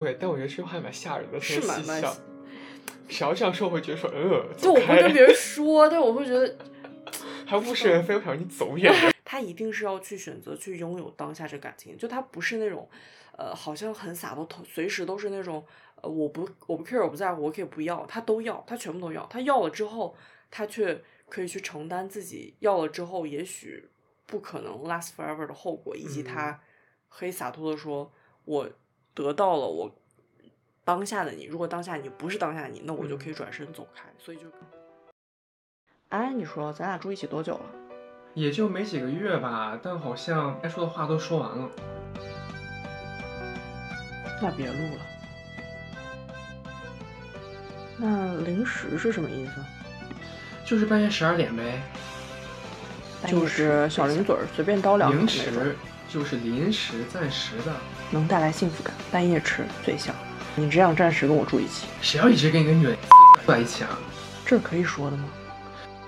[0.00, 2.02] 对，但我觉得这句话还蛮吓人的，是蛮蛮。
[3.06, 6.56] 谁要这样说，我会觉得说，呃，就我会跟别人说，但我会觉得
[7.44, 8.90] 还物是人非，我想让你走远。
[9.26, 12.88] 他一定是要去选择去拥有当下这感情，就他不是那种，
[13.36, 15.62] 呃，好像很洒脱，随时都是那种，
[15.96, 20.16] 呃，我不我不 care，我不在乎，我可以不要，他都要，他全部都要，他要了之后，
[20.50, 20.98] 他却
[21.28, 23.86] 可以去承担自己要了之后，也许
[24.24, 26.58] 不可能 last forever 的后果，以及他
[27.10, 28.10] 可以洒脱的说，
[28.46, 28.70] 我
[29.22, 29.90] 得到了我。
[30.82, 34.04] 当下的你，如果当下你不是当下的你，那我就可以转身走开。
[34.18, 34.44] 所以就，
[36.08, 37.64] 哎，你说咱俩住一起多久了？
[38.34, 41.68] 也就没几个月吧，但好像该说的话都说完了。
[44.40, 45.00] 那别录了。
[47.98, 49.52] 那零时是什么意思？
[50.64, 51.82] 就是半夜十二点呗。
[53.28, 55.76] 就是小零嘴儿，随便叨两零食
[56.08, 57.76] 就是临时、暂时的，
[58.10, 58.94] 能带来幸福感。
[59.10, 60.14] 半夜吃最香。
[60.56, 61.86] 你只想暂时跟我住一起？
[62.02, 62.96] 谁要一直跟一个女人
[63.44, 63.98] 住在一起啊？
[64.44, 65.28] 这可以说的吗？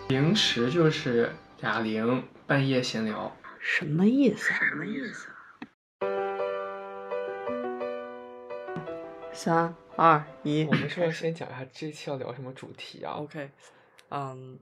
[0.08, 4.52] 零时就是哑铃，半夜闲聊，什么意思？
[4.52, 5.28] 什么意思？
[9.32, 13.50] 三二一，我们是要先讲一下这期要聊什么主题啊？OK，
[14.10, 14.58] 嗯，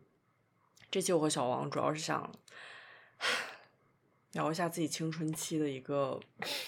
[0.90, 2.30] 这期我和小王主要是想。
[4.32, 6.18] 聊一下自己青春期的一个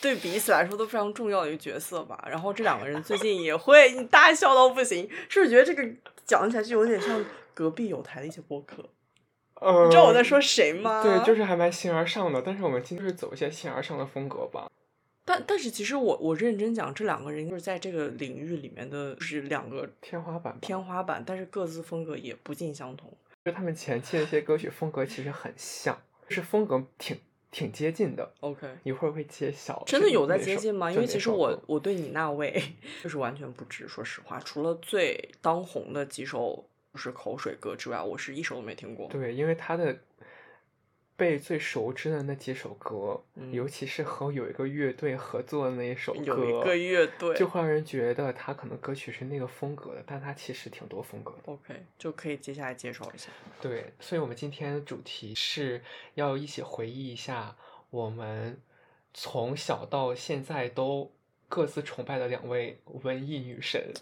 [0.01, 2.27] 对彼此来说都非常重要的一个角色吧。
[2.29, 5.89] 然后这两个人最近也会你大笑到不行，是不是觉得这个
[6.25, 8.89] 讲起来就有点像隔壁有台的一些播客？
[9.55, 11.05] 呃，你知道我在说谁吗？
[11.05, 12.43] 对，就是还蛮形而上的。
[12.43, 14.69] 但是我们今天是走一些形而上的风格吧。
[15.25, 21.23] 但但是其实我我认真讲，这两个人就是在这个领域里面的就是两个天花板，天花板。
[21.25, 23.17] 但是各自风格也不尽相同。
[23.45, 25.97] 就他们前期的一些歌曲风格其实很像，
[26.29, 27.17] 就是风格挺。
[27.53, 29.81] 挺接近的，OK，一会儿会揭晓。
[29.87, 30.91] 真的有在接近吗？
[30.91, 32.61] 因为其实我我对你那位
[33.05, 39.07] 就是完全不知，说实话，除了最当红的几首就是口水歌之外，我是一首都没听过。
[39.09, 39.97] 对，因为他的。
[41.17, 51.53] 被最熟知的那几首歌，尤其是和有一个乐队合作的那一首歌，有一个乐队，就会让人觉得他可能歌曲是那个风格的，但他其实挺多风格的。
[51.53, 53.29] OK，就可以接下来介绍一下。
[53.61, 55.83] 对，所以我们今天的主题是
[56.15, 57.55] 要一起回忆一下
[57.91, 58.59] 我们
[59.15, 61.13] 从小到现在都
[61.49, 63.93] 各自崇拜的两位文艺女神。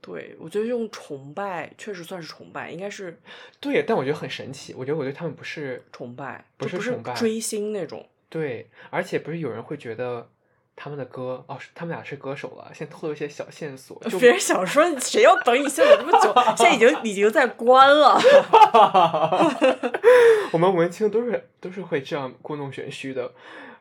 [0.00, 3.20] 对，我觉得用崇拜确实算是崇拜，应该是
[3.60, 4.74] 对，但我觉得很神奇。
[4.74, 8.08] 我觉得我对他们不是崇拜，不是崇拜，追星那种。
[8.28, 10.28] 对，而且不是有人会觉得
[10.76, 12.72] 他们的歌哦，他们俩是歌手了。
[12.72, 18.18] 先透露一些小线索， 别人想说谁要等你现在这么久，现在已经 已经在关了。
[20.52, 23.32] 我们文青都是都是会这样故弄玄虚的。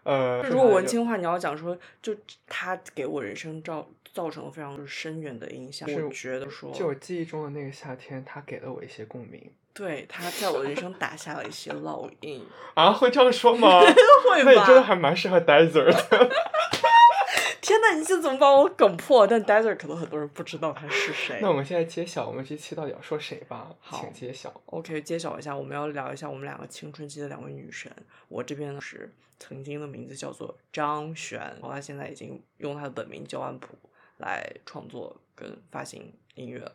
[0.04, 2.16] 呃，如果文青的话，你要讲说，就
[2.48, 5.88] 他给我人生造造成了非常深远的影响。
[5.92, 9.52] 我觉得说，就我记忆中的那个夏天，他给了我一些共鸣。
[9.74, 12.46] 对，他在我的人生打下了一些烙印。
[12.76, 13.80] 啊，会这样说吗？
[14.30, 14.52] 会吧？
[14.52, 16.30] 那你真的还蛮适合 Desert 的。
[17.62, 19.28] 天呐，你这怎么把我梗破？
[19.28, 21.38] 但 Desert 可能很多人不知道他是谁。
[21.40, 23.70] 那我们现在揭晓，我们这期到底要说谁吧？
[23.80, 24.52] 好，请揭晓。
[24.66, 27.92] OK，揭晓一下，我们要聊一下我们两个青春期的两位女神。
[28.28, 33.78] 我这边呢是曾经的名字叫做张璇，然后她现在已经用她的本名叫安普
[34.20, 36.72] 来创作跟发行音乐。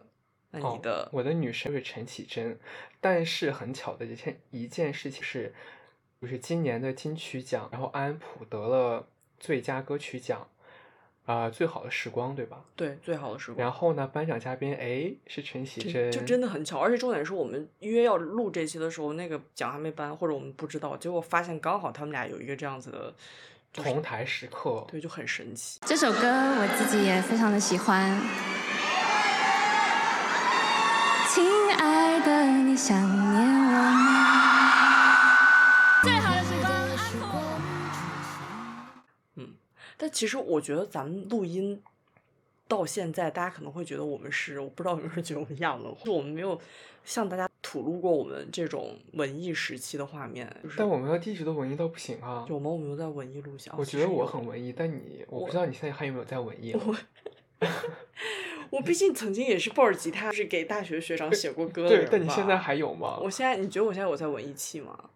[0.50, 2.58] 那你的，我的女神是陈绮贞，
[3.00, 5.54] 但是很巧的一件一件事情是，
[6.20, 9.06] 就是今年的金曲奖，然后安普得了
[9.38, 10.48] 最佳歌曲奖。
[11.26, 12.62] 啊，最好的时光，对吧？
[12.76, 13.58] 对，最好的时光。
[13.58, 16.78] 然后呢，颁奖嘉宾哎是陈绮贞，就真的很巧。
[16.80, 23.14] 而且重点是我们约要录这期的时候，那个奖还没颁，或者我们不知道，结果发现刚好他们俩有一个这样子的
[23.74, 25.80] 同台时刻，对，就很神奇。
[25.84, 28.08] 这首歌我自己也非常的喜欢。
[31.28, 31.44] 亲
[31.76, 34.14] 爱的，你想念我吗？
[36.02, 36.44] 最好的
[36.96, 37.60] 时光
[39.34, 39.54] 嗯。
[39.96, 41.82] 但其实我觉得咱们录音
[42.68, 46.60] 到现在，大家可能会觉得我们是，我不知道有没有人觉得我们亚文，就我们没有
[47.04, 50.48] 向大家吐露过我们这种文艺时期的画面。
[50.76, 52.46] 但我们要一直都文艺到不行啊！
[52.48, 52.70] 有吗？
[52.70, 53.74] 我们有在文艺录像。
[53.76, 56.72] 我觉得我很文艺，但你，我不知道你现在还有没有在文艺。
[56.72, 56.96] 我
[58.70, 63.18] 我毕竟曾经也是抱着吉他，是给大学学长写过歌的对，但你现在还有吗？
[63.20, 65.10] 我现在，你觉得我现在有在文艺气吗？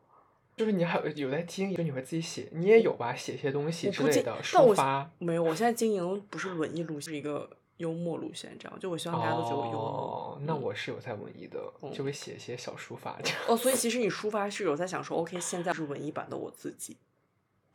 [0.56, 3.14] 就是你还有有在经营，你会自己写，你也有吧？
[3.14, 5.08] 写些东西之类的抒发。
[5.18, 8.78] 没有，我现在经营不是文艺路线，是一个幽默路线，这样。
[8.78, 9.80] 就我希望大家都觉得我幽默。
[9.80, 11.58] 哦，那我是有在文艺的，
[11.92, 13.38] 就会写一些小书法这样。
[13.48, 16.96] 哦，所以其实你抒发是有在想说，OK，现在是文艺版的我自己。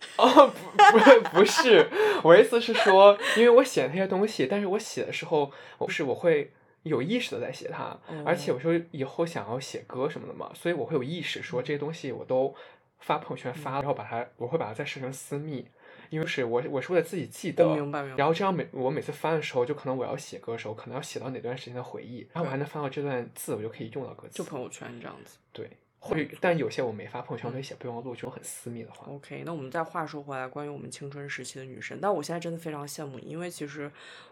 [0.18, 1.90] 哦，不不不是，
[2.24, 6.52] 我意思是说，因为我写那些东西，但是我写的时候，不是我会
[6.84, 12.54] 有意识的在写它，而且哦我说以后想要写歌什么的嘛，所以我会有意识说这些东西我都
[13.00, 15.66] 发朋友圈发，然后把它我会把它再设成私密，
[16.14, 18.18] 因为是我我是为了自己记得，我明白明白。
[18.18, 24.44] 然后这样每我每次翻的时候，就可能我要写歌的时候，可能要写到哪段时间的回忆，然后我还能翻到这段字，我就可以用到歌词，就。
[24.44, 25.38] 朋友圈这样子。
[25.52, 25.68] 对，
[25.98, 29.08] 或者但有些我没发朋友圈，我会写备忘录，这种很私密的话。
[29.12, 33.92] OK，那我们再话说回来，关于我们青春时期的女生，但我现在真的非常羡慕你，因为其实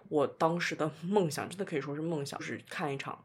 [0.10, 3.18] 我当时的 梦想真的可以说是梦想，就是看一场，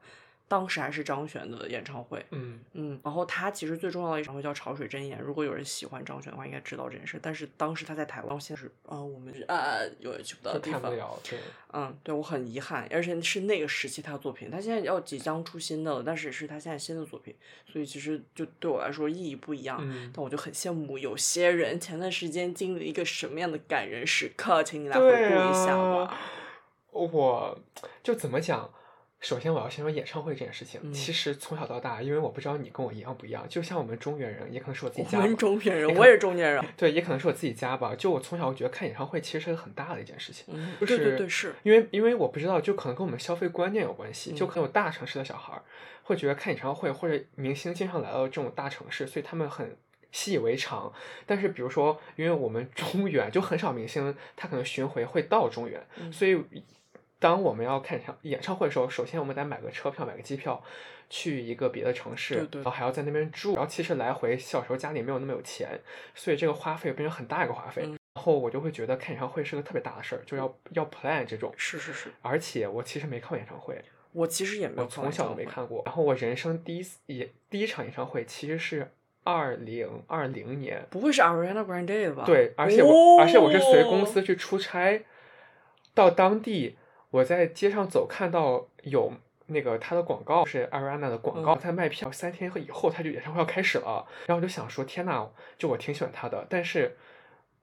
[0.48, 2.24] 当时还是张悬的演唱会。
[2.30, 7.18] 嗯，嗯，然后他其实最重要的一场会叫《潮水真言》，如果有人喜欢张悬的话，应该知道这件事。
[7.20, 10.92] 但是当时他在台湾，现在是呃，我们啊永远去不到地方。
[11.72, 17.34] 嗯，对我很遗憾，而且是那个时期他的作品，他现在要即将出新的了，但是是他现在新的作品，
[17.66, 19.78] 所以其实就对我来说意义不一样。
[19.82, 26.18] 嗯但我就很羡慕有些人前段时间经历了一个什么样的感人时刻，请你来回顾一下啊吧。，
[26.92, 27.58] 我
[28.02, 28.70] 就怎么讲？
[29.26, 30.80] 首先，我要先说演唱会这件事情。
[30.84, 35.18] 嗯其实从小到大，因为我不知道你跟我一样不一样，就像我们中原人，也可能是我自己家。
[35.18, 36.64] 我们中原人，我也是中原人。
[36.78, 37.92] 对，也可能是我自己家吧。
[37.96, 41.54] 就我从小我觉得看演唱会其实是个很大的一件事情，嗯，就对对是对是。
[41.64, 45.62] 因为因为我不知道，就可能跟我们消费观念有关系，就嗯可能有大城市的小孩儿
[46.04, 49.76] 会觉得看演唱会或者明星经常来到这种大城市，所以他们很
[50.12, 50.92] 习以为常。
[51.26, 56.40] 但是比如说，因为我们中原就很少明星，他可能巡回会到中原，嗯所以
[57.26, 60.62] 当我们要看演唱演唱会的时候，首先我们得买个车票，买个机票。
[61.08, 65.78] 去一个别的城市，对对然后还要在那边住，然后其实来回小时候家里没有那么有钱，
[66.16, 67.82] 所以这个花费变成很大一个花费。
[67.84, 71.54] 嗯然后我就会觉得看演唱会是个特别大的事儿，就要要 plan 这种。
[71.56, 73.80] 是是是，而且我其实没看过演唱会，
[74.10, 75.44] 我其实也没我有看从小都没。
[75.44, 75.82] 看过。
[75.86, 78.90] 然后我人生第一次也第一场演唱会其实是
[79.22, 82.24] 二零二零年，不会是 Ariana Grande 吧？
[82.26, 85.04] 对，而且我、而且我是随公哦司去出差，
[85.94, 86.76] 到当地
[87.10, 89.12] 我在街上走看到有。
[89.48, 96.96] 那个他的广告是 Ariana 的广告，嗯在卖票，三天以后他就演唱会要开始了，然后我就想说，天呐，就我挺喜欢他的，但是，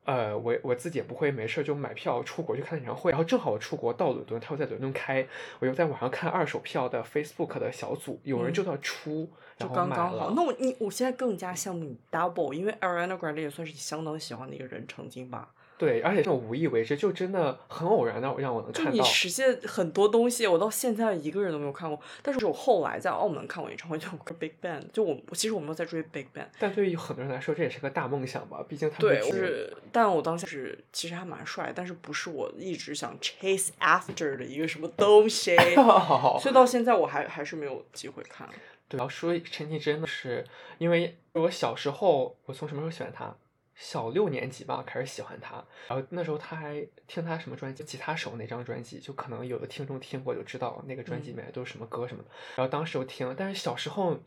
[0.05, 5.27] 呃，我我自己也不会没事就买票出国去看演唱会，然后正好我出国到伦敦，他又在伦敦开，
[5.59, 10.27] 我又在网上看二手票的 Facebook 的小组，有人嗯就在出，就然后买刚刚好。
[10.27, 15.49] 了那我你我现在更加羡慕你 Double，因为 Ariana Grande 也算是你相当喜欢的一个人，曾经吧。
[15.77, 19.03] 对，而且这种无意为之，就真的很偶然的让我能就你看到。
[19.03, 21.99] 实现很多东西，我到现在一个人都没有看过。
[22.21, 26.45] 但是我后来在澳门看过演唱会，就有个 Big Bang，就我其实我没有在追 Big Bang。
[26.59, 35.55] 但对于很多人来说，这也是个大梦想吧，毕竟他们对，就是，但我当时是其实还蛮帅，但是不是我一直想 chase after 的一个什么东西，
[36.39, 38.47] 所以到现在我还还是没有机会看。
[38.87, 40.45] 对，要说陈绮贞的是，
[40.77, 43.35] 因为我小时候，我从什么时候喜欢她？
[43.75, 45.55] 小六年级吧，开始喜欢他。
[45.87, 52.29] 然后那时候他还听他什么专辑，《吉他手》那张专辑，就可能有的听众听过就知道那个专辑里面都是什么歌什么的。
[52.55, 54.17] 然后当时就听，但是小时候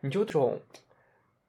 [0.00, 0.60] 你就这种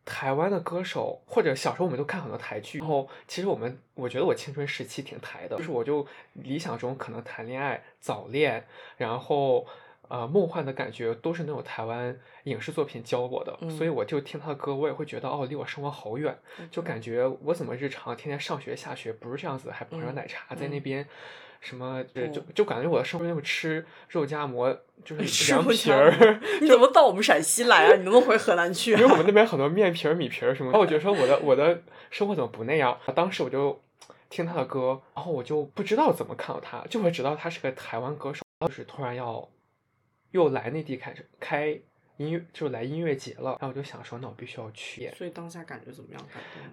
[0.05, 8.65] 台湾的歌手，或者小时候我们都看很多台剧，然后其实我们我觉得我青春时期挺台的，就是我就理想中可能谈恋爱、早恋，
[8.97, 9.67] 然后。
[10.07, 16.37] 呃，梦幻的感觉都是那种台湾影视作品教我的，嗯所以我就听他的歌，我也会觉得哦，离我生活好远，
[16.69, 21.07] 就感觉我怎么日常天天上学下学不是这样子，还捧着嗯奶茶在那嗯边，
[21.59, 24.71] 什么就就感觉我的生活就吃肉夹馍，
[25.03, 26.13] 就 是凉皮儿，
[26.61, 27.95] 你怎么到我们陕西来啊？
[27.95, 29.17] 你能不能回河南去、因为我啊？
[29.17, 31.81] 们那边很多面皮儿、米皮儿什么的，然后我觉得说我的我的
[32.11, 32.97] 生活怎么不那样？
[33.15, 33.81] 当时我就
[34.29, 39.47] 听他的歌，然后我就不知道怎么看到他，就会知道他是个台湾歌手，就是突然要
[40.35, 41.67] 又来内地开开
[42.17, 45.09] 音乐，就来音乐节了，然后我就想说，那我必须要去。
[45.15, 46.21] 所以当下感觉怎么样？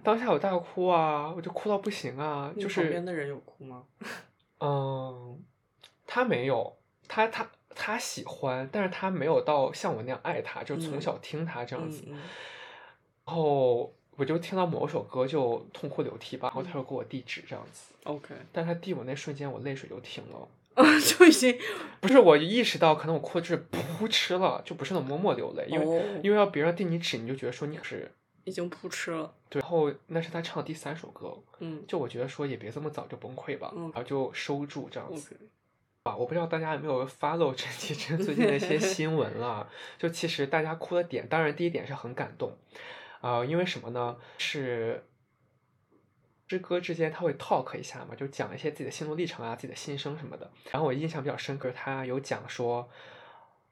[0.03, 3.85] 当下我大哭啊，我就哭到不行啊，就是旁边的人有哭吗？
[4.59, 5.41] 嗯，
[6.05, 6.75] 他没有，
[7.07, 12.03] 他他他喜欢，但是他没有到像我那样爱他，就从嗯小听他这样子。
[12.07, 12.19] 嗯嗯
[13.25, 20.47] 然后我就听到某首歌就痛哭流涕吧，然后他就给我递纸这样子，OK，但他递我那瞬间，我泪水就停了。
[20.75, 21.57] 就已经
[21.99, 28.11] 不是我意识到，可能我哭的就是扑哧了，就不是那种默默流泪，因为、哦因为要别人递你纸，你就觉得说你可是
[28.43, 29.33] 已经扑哧了。
[29.49, 29.61] 对。
[29.61, 35.37] 然后那是他唱的第三首歌，嗯就我觉得说也别这么早就崩溃吧，嗯然后就收住这样子。
[36.03, 39.69] 啊，我不知道大家有没有 follow 陈绮贞最近的一些新闻了？
[39.97, 42.57] 就其实大家哭的点，当然第一点是很感动，
[43.21, 44.17] 啊、因为什么呢？
[44.37, 45.05] 是
[46.47, 50.51] 诗歌之间他会 talk 一下嘛，就讲一些自己的心路历程啊、自己的心声什么的。
[50.71, 52.89] 然后我印象比较深刻，他有讲说，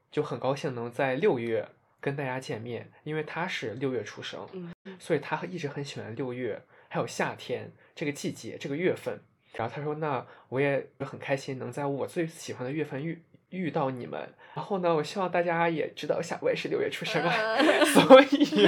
[0.09, 1.67] 就很高兴能在六月
[1.99, 9.21] 跟大家见面，因为他是六月出生，嗯所以他一直很喜欢六月，还有夏天这个季节这个月份。
[9.53, 14.19] 然后他说，那我也很开心能在我最喜欢的月份遇遇到你们。
[14.53, 18.67] 然后呢，我希望大家也知道一下，我也是六月出生啊， 所以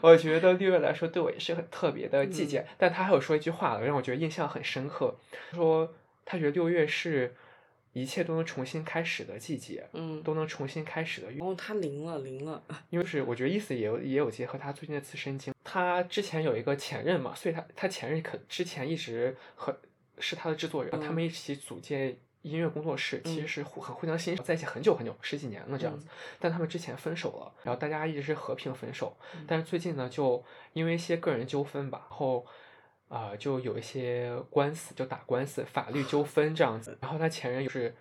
[0.00, 2.60] 我觉得六月来说对我也是很特别的季节。
[2.60, 2.66] 嗯。
[2.78, 5.14] 但他还有说一句话让我觉得印象很深刻，
[5.52, 7.34] 说他觉得六月是
[7.92, 11.38] 一切都能重新开始的季节，嗯，都能重新开始的月。
[11.38, 19.78] 然后他灵了，灵了，因为是我觉得意思也有也有结合他最近的自身经，他之前有一个前任嘛，所以他他前任可之前一直和
[20.18, 22.16] 是他的制作人，他们一起组建
[22.50, 23.48] 音乐工作室，其实嗯。
[23.48, 26.06] 是互很互相欣赏，在一起很久很久十几年了这样子，
[26.38, 32.46] 但他们之前分手了，然后大家一直是和平分手，但是最近呢，就因为一些个人纠纷吧，然后。
[33.08, 36.98] 啊、就有一些官司，就打官司，法律纠纷这样子。
[37.00, 37.94] 然后他前任就是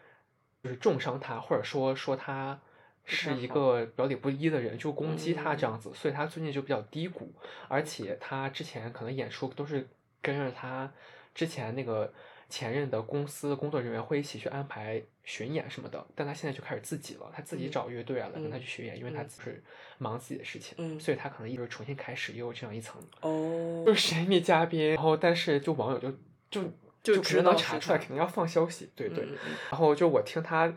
[0.64, 2.60] 就是重伤他，或者说说他
[3.06, 5.70] 是一个表里不一的人，就攻击他这嗯。
[5.70, 7.32] 样子，所以他最近就比较低谷，
[7.68, 9.88] 而且他之前可能演出都是
[10.24, 10.92] 跟着他
[11.36, 12.12] 之前那个
[12.50, 19.64] 前任的公司工作人员会一起去安排巡演什么的，但他现在就开始自己了，他自己嗯找乐队啊来跟他嗯去巡演，因为他就是
[19.98, 26.12] 忙自己的事情，嗯所以他可能一直重新开始，也有这样一层，哦就，是神秘嘉宾，然后但是就网友就
[26.50, 26.64] 就
[27.04, 29.28] 就就肯定能查出来，肯定要放消息，对对。
[29.72, 30.74] 然后就我听他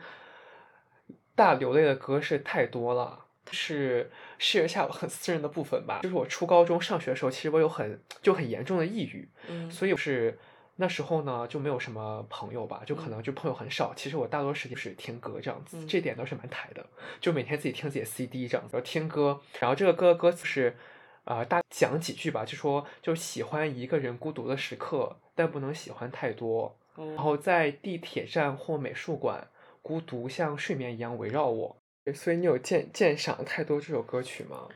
[1.34, 6.00] 大流泪的歌是太多了，是试一下我很私人的部分吧。
[6.02, 10.38] 就是我初高中上学的时候，其实我有很就很严重的抑郁，嗯，所以是
[10.80, 13.92] 那时候呢就没有什么朋友吧，就可嗯能就朋友很少。
[13.94, 16.87] 其实我大多时间是听歌这样子，嗯这点倒是蛮抬的，
[17.20, 20.76] 就每天自己听自己的 CD 这样子，然后听歌，然后这个歌的歌词是。
[21.25, 26.75] 啊、大讲几句吧，就说就喜欢一个人孤独的时刻，但不能喜欢太多。
[26.97, 29.47] 然哦，后在地铁站或美术馆，
[29.82, 31.76] 孤独像睡眠一样围绕我。
[32.14, 34.68] 所以你有鉴鉴赏太多这首歌曲吗？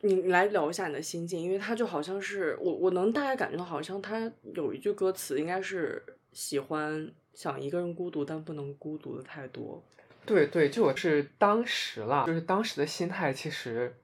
[0.00, 9.82] 你你来聊一下你的心境，因为他就好像是我我能大概感觉到，好像他有一句歌词应该是喜欢想一个人孤独，但不能孤独的太多。
[10.26, 13.94] 对对，就我是当时啦，就是当时的心态其实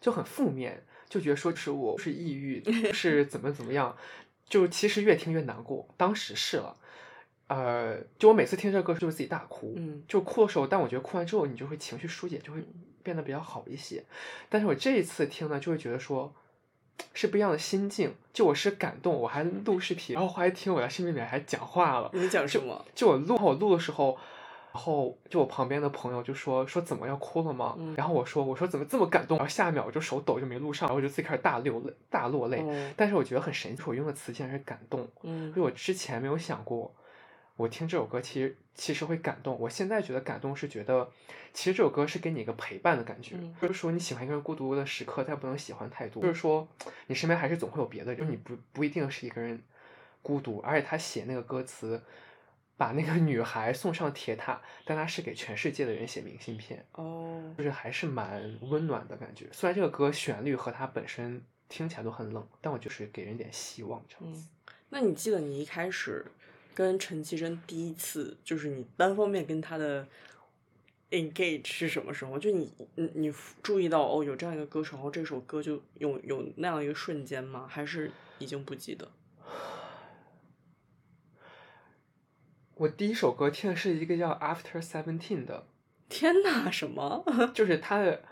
[0.00, 2.62] 就很负面，就觉得说是我是抑郁，
[2.92, 3.96] 是怎么怎么样，
[4.46, 5.88] 就其实越听越难过。
[5.96, 6.76] 当时是了，
[7.46, 12.62] 呃，就我每次听这歌就是自己大哭，嗯就哭的时候，但我觉得哭完之后你就会情绪疏解，就会
[13.02, 14.02] 变得比较好一些。
[14.48, 16.32] 但是我这一次听呢，就会觉得说。
[17.14, 22.84] 是不一样的心境，就我是感动，我还录视频，然后还听我在视频里面还讲话了，你讲什么？
[22.94, 24.16] 就我录我录的时候，
[24.72, 27.74] 然后就我旁边的朋友就说说怎么要哭了吗？
[27.78, 29.36] 嗯然后我说我说怎么这么感动？
[29.38, 32.58] 然后下一秒我就手抖就没录上，然后我就自己开始大流泪大落泪。
[32.58, 36.94] 哦但是我觉得很神奇，我用的词竟然是感动，嗯因为我之前没有想过，
[37.56, 39.58] 我听这首歌其实其实会感动。
[39.58, 41.10] 我现在觉得感动是觉得，
[41.52, 46.66] 其实这首歌是给你一个陪伴的感觉，嗯就是说你喜欢一个人孤独的时刻，但不能喜欢太多，就是说
[47.06, 49.62] 你身边还是总会有别的人，就是你不不一定是一个人
[50.22, 50.60] 孤独。
[50.60, 52.02] 而且他写那个歌词，
[52.76, 59.46] 把那个女孩送上铁塔，但他是给全世界的人写明信片，哦，就是还是蛮温暖的感觉。
[59.52, 64.48] 虽然这个歌旋律和它本身听起来都很冷，但我就是给人点希望这样子。
[64.48, 66.24] 嗯，那你记得你一开始
[66.74, 70.06] 跟陈绮贞第一次就是你单方面跟她的
[71.10, 72.38] engage 是什么时候？
[72.38, 77.66] 就你你你注意到哦有这样一个歌手，然后这首歌就有有那样一个瞬间吗？
[77.68, 79.10] 还是已经不记得？
[82.74, 85.66] 我第一首歌听的是一个叫 After Seventeen 的，
[86.08, 87.24] 天哪，什么？
[87.54, 88.22] 就是他的，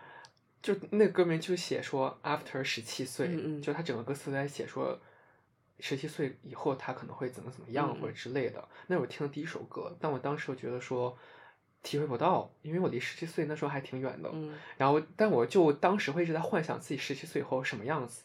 [0.62, 4.98] 就那歌名就写说 After 十七岁，嗯嗯就他整个歌词在写说
[5.80, 8.68] 十七岁以后他可能会怎么怎么样嗯或者之类的。
[8.86, 11.16] 那我听的第一首歌，但我当时我觉得说
[11.82, 14.30] 体会不到，因为我离十七岁那时候还挺远的。
[14.32, 18.24] 嗯然后，但我就当时会一直在幻想自己十七岁以后什么样子，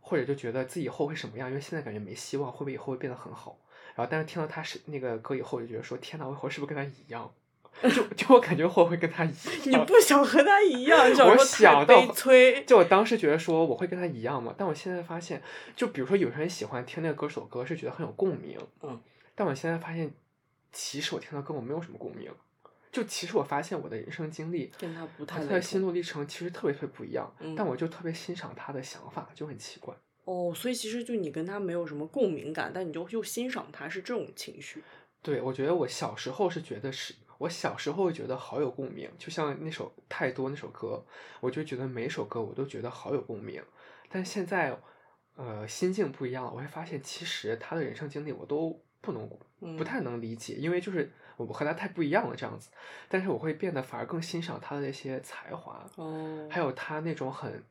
[0.00, 3.58] 或者就觉得自己以后会什么样，因为现在感觉没希望，会不会以后会变得很好？
[3.94, 7.32] 然后，但是听到他是那个歌以后，我就觉得说，天呐，我以后是不是跟他一样？
[7.94, 9.28] 就就我感觉我会跟他一
[9.70, 9.86] 样你。
[9.86, 12.04] 不想和他一样，你想我说想到。
[12.66, 15.42] 就我当时觉得说我会跟他一样嘛，但我现在发现，
[15.76, 19.00] 就比如说有些人喜欢听那个歌手歌，是觉得很有共鸣，嗯，
[19.34, 20.12] 但我现在发现，
[20.72, 22.30] 其实我听到跟我没有什么共鸣。
[22.90, 29.94] 就其实我发现我的人生经历跟他不太他的心路历程其实特别特别不一样，嗯但我就特别欣赏他的想法，就很奇怪。
[30.24, 34.82] 哦，所以其实就你跟他没有什么共鸣感，但你就又欣赏他，是这种情绪。
[35.22, 41.04] 对，我觉得我小时候是觉得是，我小时候会觉得好有共鸣，就像那首太多那首歌，
[41.40, 43.62] 我就觉得每首歌我都觉得好有共鸣。
[44.10, 44.76] 但现在，
[45.36, 52.70] 呃，心境不一样了，我会发现其实他的人生经历我都不能不嗯太能理解，因为就是我和他太不一样了这样子。
[53.08, 57.62] 但是我会变得反而更欣赏他的那些才华，哦，还有他那种很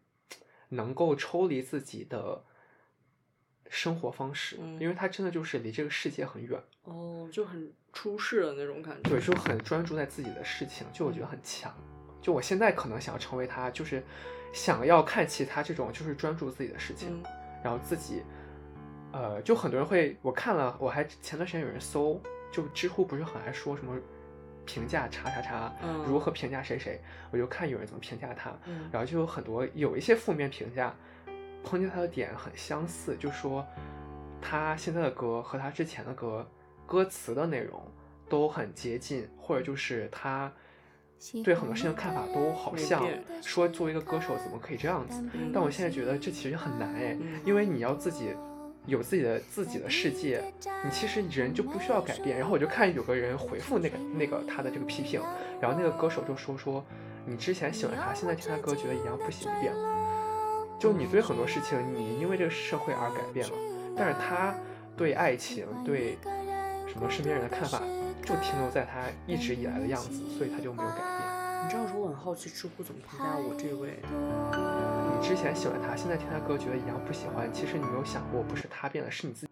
[0.69, 2.43] 能够抽离自己的
[3.69, 9.09] 生活方式，嗯因为他真的就是离这个世界很远，哦，就很出世的那种感觉。
[9.09, 11.73] 对，就很专注在自己的事情，就我觉得很强。
[12.21, 14.03] 就我现在可能想要成为他，就是
[14.51, 17.23] 想要看其他这种就是专注自己的事情，嗯
[17.63, 18.21] 然后自己，
[19.11, 22.21] 呃，就很多人会，我看了，我还前段时间有人搜，
[22.51, 23.97] 就知乎不是很爱说什么
[24.65, 30.93] 评价叉叉叉，嗯如何评价谁谁，我就看有人怎么评价他，嗯然后就有很多有一些负面评价，
[31.65, 33.65] 抨击他的点很相似，就说
[34.41, 36.47] 他现在的歌和他之前的歌
[36.85, 37.81] 歌词的内容
[38.29, 40.51] 都很接近，或者就是他
[41.43, 43.03] 对很多事情的看法都好像
[43.41, 45.23] 说作为一个歌手怎么可以这样子，
[45.53, 48.35] 但我现在觉得这其实很难哎，嗯因为你要自己
[48.85, 50.41] 有自己的自己的世界，
[50.85, 52.37] 你其实人就不需要改变。
[52.37, 55.21] 然后我就看有个人回复那个那个他的这个批评，
[55.59, 56.85] 然后那个歌手就说说
[57.25, 60.06] 你之前喜欢他，现在听他歌觉得一样不行变了。
[60.79, 63.53] 就你对很多事情，你因为这个社会而改变了，
[63.95, 64.53] 但是他
[64.95, 66.17] 对爱情对
[66.87, 67.79] 什么身边人的看法，
[68.23, 71.65] 就停留在他一直以来的样子，所以他就没有改变。
[71.65, 73.99] 你知道说，我很好奇知乎怎么评价我这位。
[75.19, 79.47] 你之前喜欢他，现在听他歌觉得一样不喜欢，其实你没有想过，不是他变了，是你自己。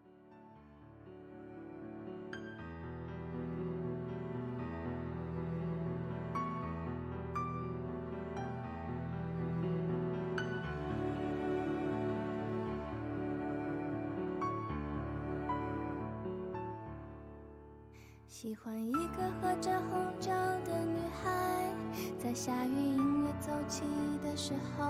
[18.66, 20.32] 欢一个喝着红酒
[20.66, 21.72] 的女孩，
[22.18, 23.84] 在下雨音乐奏起
[24.24, 24.88] 的时候，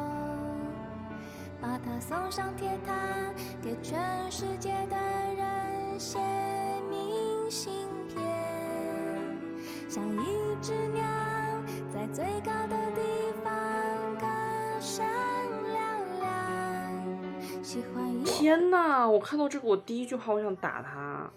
[1.60, 2.94] 把她送上铁塔，
[3.62, 4.96] 给全世界的
[5.36, 6.20] 人写
[6.90, 8.24] 明信片，
[9.90, 11.04] 像一只鸟
[11.94, 13.02] 在最高的地
[13.44, 13.52] 方
[14.18, 14.26] 歌
[14.80, 15.06] 声
[15.66, 17.62] 嘹亮。
[17.62, 21.30] 喜欢一天呐，我看到这个，我第一句话我想打他。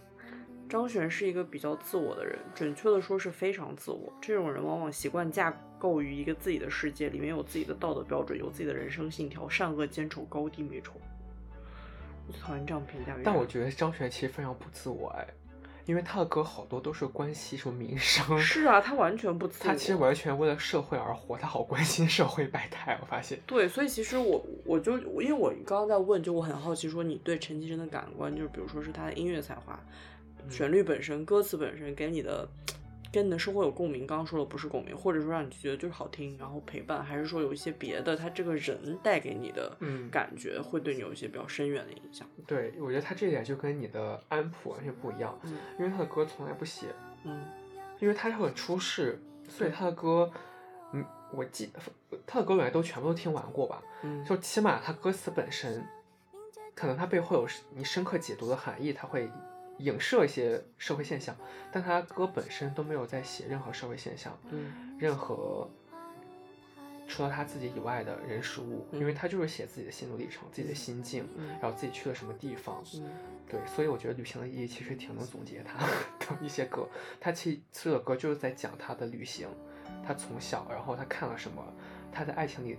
[0.69, 4.13] 张悬是一个比较自我的人，准确的说是非常自我。
[4.21, 10.93] 这种人往往习惯架构于一个自己的世界，里面有自己的道德标准，有自己的人生信条，善恶兼丑，高低美丑。
[12.27, 13.23] 我最讨厌这样评价人。
[13.25, 15.27] 但我觉得张悬其实非常不自我哎，
[15.87, 19.69] 因为他的歌好多都是关系什么民生，是啊，他完全不自我。
[19.71, 23.41] 他其实完全为了社会而活，他好关心社会百态，我发现。
[23.47, 29.81] 对，所以其实我我就因为我刚刚在问，就我很好奇，说你对陈绮贞的感官，就是比如说是她的音乐才华、
[30.51, 32.49] 旋律本身、歌词本身给你的
[33.13, 34.07] 跟你的生活有共鸣。
[34.07, 40.11] 刚刚说的不是共鸣，或者说让你觉得就是好听，然后陪伴，还是说有一些别的，他这个人带给你的嗯。
[40.11, 42.27] 感觉会对你有一些比较深远的影响。
[42.47, 45.55] 对，我觉得他这一点就跟你的安普完全不一样，嗯。
[45.79, 46.87] 因为他的歌从来不写，
[47.25, 47.45] 嗯。
[48.01, 50.31] 因为他是很出世，所以他的歌，
[50.93, 51.71] 嗯，我记
[52.27, 55.85] 他的歌本来都全部都听完过吧，嗯，就起码他歌词本身，
[56.77, 59.29] 可能他背后有你深刻解读的含义，他会
[59.79, 61.35] 影射一些社会现象，
[61.73, 65.69] 但他歌本身都没有在写任何社会现象，嗯任何
[67.07, 73.09] 除了他自己以外的人事物，因为嗯他就是写自己的心路历程、自己的心境，嗯然后自己去了什么地方，嗯
[73.49, 75.93] 对，所以我觉得旅行的意义其实挺能总结他的
[76.45, 76.87] 一些歌。
[77.19, 79.49] 他其所有的歌就是在讲他的旅行，
[80.07, 81.65] 他从小，然后他看了什么，
[82.13, 82.77] 他在爱情里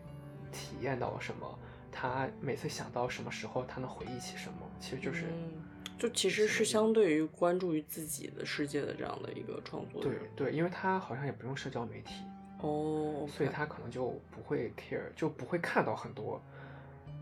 [0.52, 1.60] 体验到了什么，
[1.92, 5.64] 他每次想到什么时候，他能回忆起什么，其实就是、嗯
[5.98, 10.14] 就其实是相对于关注于自己的世界的这样的一个创作对。
[10.34, 12.24] 对，因为他好像也不用社交媒体，
[12.62, 16.42] 哦，所以他可能就不会 care，就不会看到很多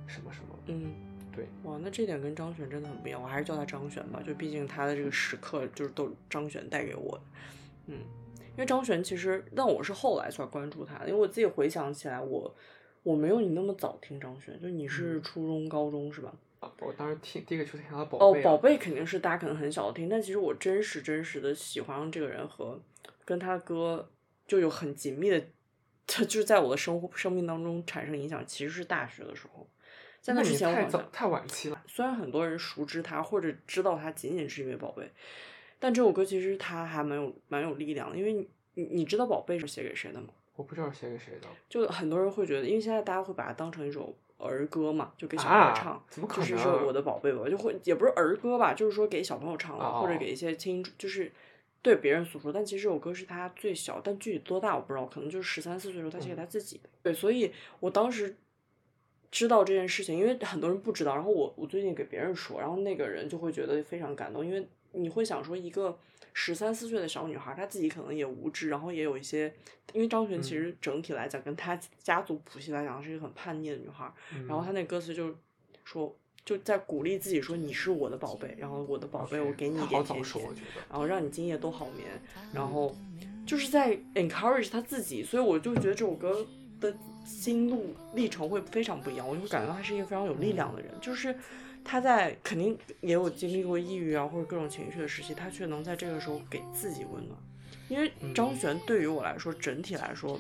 [0.06, 0.60] 什么什么。
[0.68, 0.94] 嗯。
[1.36, 7.22] 对，哇，那这点跟张悬真的很不一样，我还是叫他张悬吧，就毕竟他的这个时刻就是都张悬带给我的，
[7.88, 8.00] 嗯，
[8.40, 12.56] 因为张悬其实，但我是后来才关注他的，因为我自己回想起来，我
[13.04, 16.34] 我没有你那么早听张悬，就你是嗯初中、高中是吧？
[16.60, 22.82] 啊，我当时听第一个就是听他的宝哦贝、，啊，宝贝肯定是大家可能很小听，但其实我真实真实的喜欢上这个人和
[23.24, 24.10] 跟他的歌
[24.48, 25.40] 就有很紧密的，
[26.08, 29.68] 他就是在我的生活生命当中产生影响，其实是大学的时候，
[30.20, 31.82] 在那之前我太早太晚期了。
[31.88, 35.08] 虽然很多人熟知他或者知道他仅仅是因为宝贝，
[35.78, 40.30] 但这首歌其实他还蛮有蛮有力量的，因为你你你知道宝贝是写给谁的吗？
[40.58, 51.32] 我不知道写给谁的就很多人会觉得，因为现在大家会把它当成一种儿歌嘛，就给小朋友唱，怎么可就是说我的宝贝吧，就会也不是儿歌吧，就是说给小朋友唱的，或者哦给一些青，就是
[51.82, 52.52] 对别人诉说。
[52.52, 56.90] 但其实这首歌是他最小，但具体多大我不知道，可能就是十三四岁的时候他写给他自己的。
[57.04, 58.36] 对，所以我当时
[59.30, 65.98] 知道这件事情，因为很多人不知道，然后我我最近给别人说，然后那个人就会觉得非常感动，因为你会想说一个。
[66.40, 69.52] 十三四岁的小女孩，她自己可能也无知，然后也有一些，
[69.92, 74.08] 因为张悬其实整体来讲，跟她家族谱系来讲是一个很叛逆的女孩，
[74.48, 75.36] 然后她那歌词就
[75.84, 80.46] 说就在鼓励自己说你是我的宝贝，然后我的宝贝，我给你一点甜甜，
[80.88, 82.08] 然后让你今夜都好眠，
[82.54, 82.96] 然后
[83.48, 86.46] 就是在 encourage 她自己，所以我就觉得这首歌
[86.80, 91.36] 的心路历程会非常不一样，我就会感觉到他是一个非常有力量的人，就是
[91.88, 97.40] 他在肯定也有经历过抑郁啊或者各种情绪的时期，他却能在这个时候给自己温暖。
[97.88, 100.38] 因为张悬对于我来说，整体来说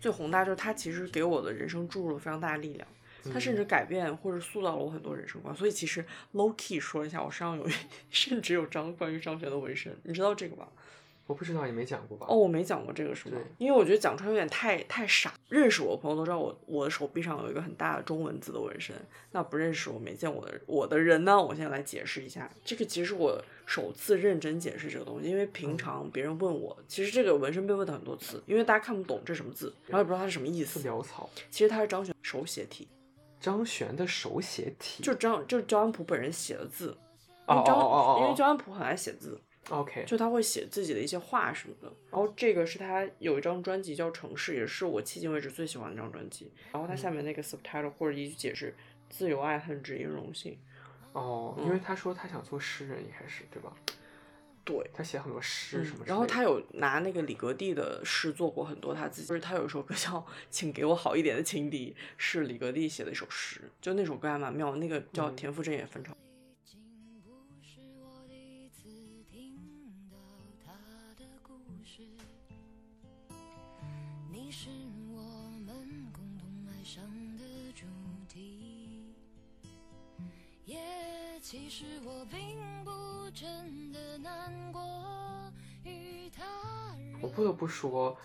[0.00, 2.86] 最宏大就是他其实给我的人生注入了非常大的力量。
[3.32, 7.64] 他甚至改变或者塑造了我很多人生观，所以其实 low key 说一下，我身上有
[8.10, 10.68] 甚至有张关于张悬的纹身，你知道这个吧？
[11.32, 12.26] 我不知道，也没讲过吧？
[12.28, 13.66] 哦，，我没讲过这个是吗对？
[13.66, 15.32] 因为我觉得讲出来有点太太傻。
[15.48, 18.94] 认识我的朋友都知道我我的手臂上有一个很大的中文字的纹身。
[19.30, 22.50] 那不认识我没见我的我的人呢，我现在来解释一下。
[22.62, 30.80] 这个其实是我首次认真解释这个东西，因为平常别人问我，其实这个纹身被问了很多次，因为大家看不懂这什么字，然后也不知道它是什么意思。
[30.80, 31.30] 潦草。
[31.50, 32.86] 其实它是张悬手写体，
[33.40, 36.94] 张悬的手写体，就张就是焦安普本人写的字。
[37.48, 39.38] 因哦哦为张哦哦哦，因为焦安普很爱写字，
[39.70, 41.86] OK，就他会写自己的一些话什么的。
[42.10, 46.50] 然后这个是他有一张专辑叫《城市》，也是我迄今为止最喜欢的一张专辑。
[46.72, 48.74] 然后他下面那个 subtitle 或者一句解释：
[49.08, 50.58] 自由、爱恨、只因荣幸。
[51.12, 53.72] 哦，因为他说他想做诗人，一开始对吧？
[54.64, 54.90] 对。
[54.92, 56.04] 他写很多诗什么。
[56.06, 60.10] 然后他有拿那个李格弟的诗做过很多他自己，就是他有一首歌叫
[60.50, 66.12] 《请给我好一点的情敌》，是李格弟写的一首诗，就那首歌还蛮妙的，那个叫嗯田馥甄也翻唱。
[66.14, 66.16] 已
[81.52, 84.80] 其实我并不真的难过，
[85.84, 88.16] 与他人我不得不说，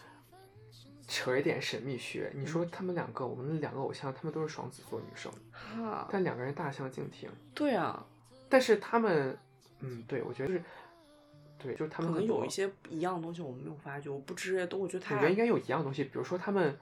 [1.09, 2.31] 扯一点神秘学。
[2.33, 7.29] 你说他们两个，我们的两个偶像，他们都是双子座女生，哈，但两个人大相径庭。
[7.53, 8.05] 对啊，
[8.47, 9.37] 但是他们，
[9.81, 10.63] 嗯，对我觉得是，
[11.59, 16.79] 对，就是他们可能有一些一样的东西我们没有发觉，我不知都我觉得他我觉得应该有一样东西，比如说他们，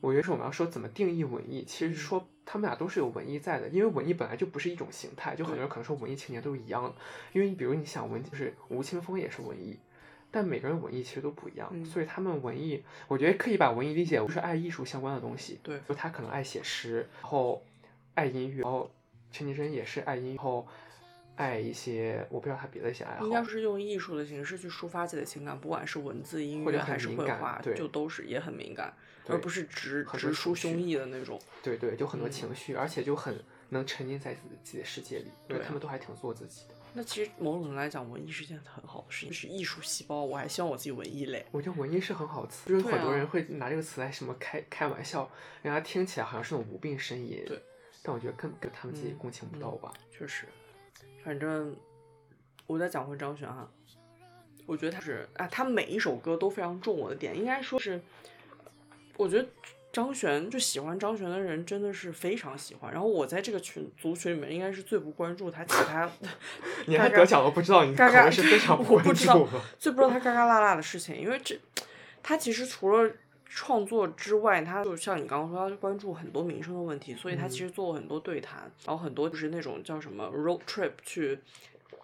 [0.00, 6.84] 我觉得是我们要说怎么定义文艺，其实说他们俩都是有文艺在的，因为文艺本来就不是一种形态，就很多人可能说文艺青年都是一样。
[6.84, 6.94] 的，
[7.32, 9.78] 因为你比如你想文就是吴青峰也是文艺，
[10.30, 11.84] 但每个人文艺其实都不一样，嗯。
[11.84, 15.80] 所以他们文艺，我觉得可以把文艺理解为就是爱艺术相关的东西，对。
[15.88, 17.62] 就他可能爱写诗，然后
[18.14, 18.90] 爱音乐，然后
[19.32, 20.66] 陈绮贞也是爱音乐，然后
[21.38, 28.92] 爱一些我不知道他别的一些爱好，应该是用艺术的形式去抒发自己的情感，不管是文字、音或者很乐还是绘画，对就都是也很敏感，
[29.28, 31.40] 而不是直直抒胸臆的那种。
[31.62, 36.74] 对对，就很多嗯情绪，而且就很能沉浸在自己的世界里，对啊他们都还挺做自己的。
[36.94, 40.24] 那其实某种程度来讲，文艺是件很好的事情，是艺术细胞。
[40.24, 41.44] 我还希望我自己文艺类。
[41.52, 45.30] 我觉得文艺是很好的词，就是很多啊人会拿这个词来什么开开玩笑，
[45.62, 47.44] 让他听起来好像是那种无病呻吟。
[47.46, 47.62] 对，
[48.02, 49.92] 但我觉得跟跟他们自己嗯共情不到吧。
[50.10, 50.46] 确实，
[51.28, 51.76] 反正
[52.66, 53.70] 我再讲回张悬哈，
[54.64, 58.00] 我觉得他是啊，他每一首歌都非常中我的点，应该说是，
[59.18, 59.46] 我觉得
[59.92, 62.90] 张悬就喜欢张悬的人真的是非常喜欢。
[62.90, 66.10] 然后我在这个群族群里面应该是最不关注他其他，
[66.88, 69.48] 你还得奖了，不知道你嘎是非常 我关不知道注？
[69.78, 71.60] 最不知道他嘎嘎啦啦的事情，因为这
[72.22, 73.12] 他其实除了
[73.48, 81.38] 创作之外，他就像你刚刚说，他关注很多民生的问题，所以他其实做过很多对谈，然后很多就是那种叫什么 road trip 去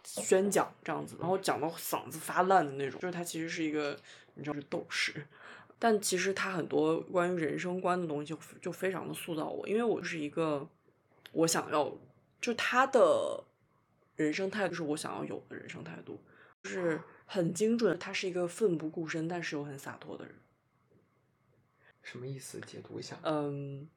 [0.02, 3.98] 宣讲这样子，然后讲到嗓子发烂的那种，就是他其实是一个
[4.34, 5.26] 你知道是斗士。
[5.78, 10.66] 但其实他很多关于人生观的东西就就非常的塑造我，因为我就是一个
[11.32, 11.92] 我想要，
[12.40, 13.44] 就他的
[14.16, 16.22] 人生态度是我想要有的人生态度，
[16.62, 17.98] 就是很精准。
[17.98, 20.34] 他是一个奋不顾身，但是又很洒脱的人。
[22.04, 22.60] 什么意思？
[22.60, 23.18] 解读一下。
[23.22, 23.88] 嗯，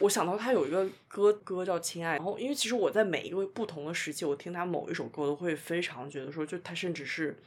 [0.00, 7.38] 我想到他有一个歌歌叫《亲爱》，然后因为其实我在每一个不同的时期，我听他某一首歌，都会非常觉得说，就他甚至是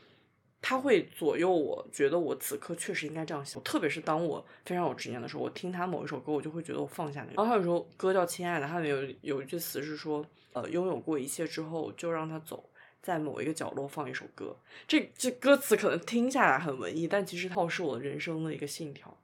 [0.62, 3.62] 他会左右我，觉得我此刻确实应该这样想。
[3.64, 7.34] 特别是当我非常有执念的时候，我听他某一首歌，我就会觉得我放下那个。
[7.36, 12.70] 然后他有时候歌叫《亲爱的》，他里面有有一句词是说，呃，拥有过一切之后，就让他走。
[13.02, 19.16] 在某一个角落放一首歌，这这歌词可能听下来很文艺，但其实它是我人生的一个信条。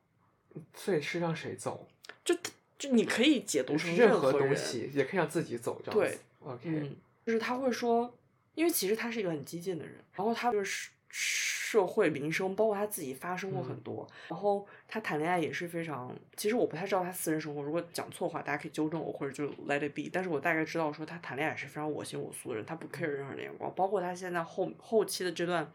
[0.74, 1.88] 所以是让谁走？
[2.24, 2.36] 就
[2.78, 6.20] 就你可以解读成任何人，东西也可以让自己走，这样对子。
[6.40, 8.14] OK，、嗯，就是他会说，
[8.56, 25.72] 因为其实他是一个很激进的人，然后他就是社会民生，包括他自己发生过很嗯多，然后他谈恋爱也是非常，其实我不太知道他私人生活，如果讲错的话，大家可以纠正我，或者就 let it be，但是我大概知道说他谈恋爱也是非常我行我素的人，他不 care 任何人的眼光，包括他现在后后期的这段。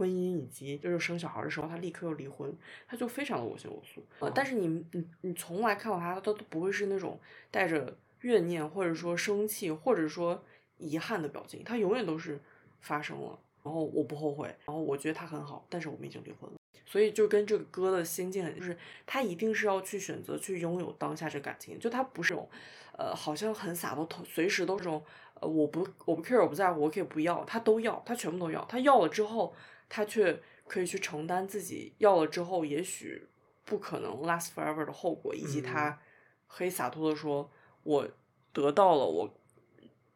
[0.00, 2.50] 婚姻以及就是生小孩的时候，他立刻又离婚，
[2.88, 4.02] 他就非常的我行我素。
[4.20, 10.42] 呃，但是你你你从来看到他，他都不会是那种带着怨念，或者说生气，或者说
[10.78, 12.40] 遗憾的表情，他永远都是
[12.80, 13.38] 发生了。
[13.62, 16.56] 然后我不后悔，然后我觉得他很好，但是我们已经离婚了。
[16.86, 22.48] 所以就跟这个歌的心境很，就是他一定是要去选择去拥有当下这感情，就他不是种，
[22.96, 25.02] 呃，好像很洒脱，随时都是种，
[25.34, 29.54] 呃，我不我不 care 我不在乎，我可以不要，他都要，他全部都要，他要了之后，
[29.90, 33.28] 他却可以去承担自己要了之后也许
[33.66, 36.00] 不可能 last forever 的后果，以及他
[36.48, 37.50] 可以洒脱的说，
[37.82, 38.08] 我
[38.54, 39.36] 得到了我。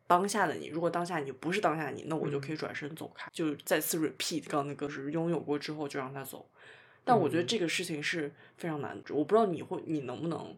[0.07, 6.47] 当下的你，如果当下你不是当下的你，那我就可以转身走开，就再次 repeat 刚刚那个是拥有过之后就让他走。
[7.05, 10.55] 但我觉得这个事情是非常难，我不知道你会你能不能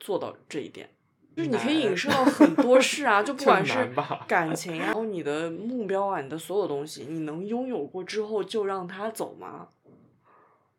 [0.00, 0.90] 做到这一点。
[1.36, 3.92] 就是你可以影射到很多事啊， 就不管是
[4.28, 9.68] 感情啊，然后你的目标啊，你的所有东西，你能拥有过之后就让他走吗？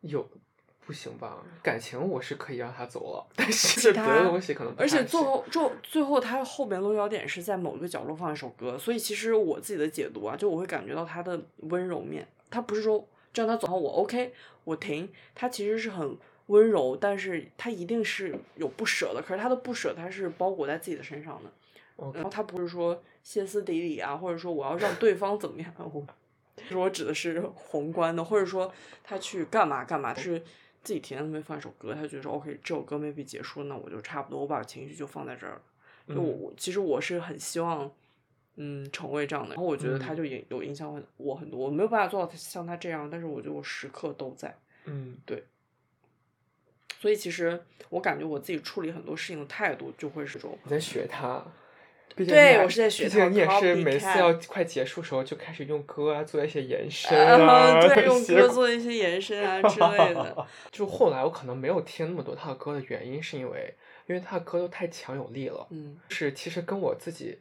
[0.00, 0.28] 有。
[0.86, 1.38] 不行吧？
[1.62, 4.74] 感情我是可以让他走了，但是别的东西可能。
[4.76, 12.28] 而且最后，最最后他后边落脚点是在某个角落放一首歌，所以其实我自己的解读啊，就我会感觉到他的温柔面。
[12.50, 12.98] 他不是说
[13.32, 15.10] 就让他走后我 OK，我停。
[15.34, 19.22] 他其实是很温柔，但是他一定是有不舍的。
[19.22, 21.50] 可是他的不舍，他是包裹在自己的身上的。
[22.12, 25.72] 然后他不是说歇斯底里啊，或者说我要让对方怎么样？
[25.78, 26.04] 我，
[26.68, 30.42] 是我指的是宏观的，或者说他去干嘛干嘛是。
[30.84, 35.62] 自己提前那边放一首歌，他觉得说 OK，这首歌 maybe 结束，那我就差不多，我把情绪就放在这儿了。
[36.14, 37.90] 就我其实我是很希望，
[38.56, 39.54] 嗯，成为这样的。
[39.54, 44.54] 然后我觉得他就也有影响我很多，我没有办法做到像他这样，但是我觉得我时刻都在。
[44.84, 45.42] 嗯，对。
[47.04, 50.58] 所以其实我感觉我自己处理很多事情的态度就会是这种。
[50.62, 51.44] 你在学他。
[52.16, 53.04] 对，我是在学。
[53.04, 60.46] 毕竟你也是每次要快结束时候就开始用歌啊做一些延伸啊，对， 用歌做一些延伸啊之类的。
[60.72, 63.74] 就后来我可能没有听那么多他的歌的原因，是因为
[64.06, 65.66] 因为他的歌都太强有力了。
[65.68, 65.98] 嗯。
[66.08, 67.38] 是，其实跟我自己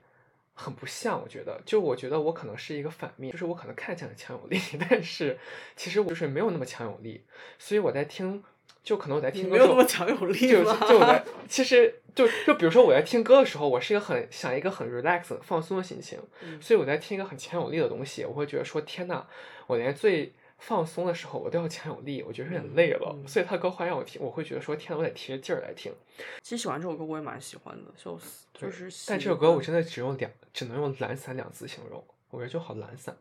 [0.54, 5.40] 很不像，我觉得，就我觉得我可能是一个反面，就是我可能看起来强有力， 但是
[5.78, 7.24] 其实我就是没有那么强有力，
[7.58, 8.44] 所以我在听。
[8.84, 10.78] 就可能我在听歌，没有那么强有力吗？
[10.82, 16.20] 就就我在， 其实就就比如说我在听歌的时候，我是一个很想一个很 relax 放松的心情，
[16.60, 19.26] 所以我在听一个很强有力的东西，我会觉得说天呐，
[19.68, 23.18] 我连最放松的时候我都要强有力，我觉得有点累了。
[23.26, 25.94] 所以他歌会让我听，我会觉得说天呐，我得提着劲儿来听。
[26.42, 28.46] 其实喜欢这首歌我也蛮喜欢的，笑死。
[28.54, 33.16] 就是，但这首歌我真的只用两，只能用懒散两字形容，我觉得就好懒散。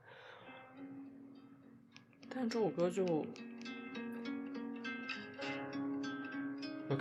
[2.29, 3.25] 但这首歌就。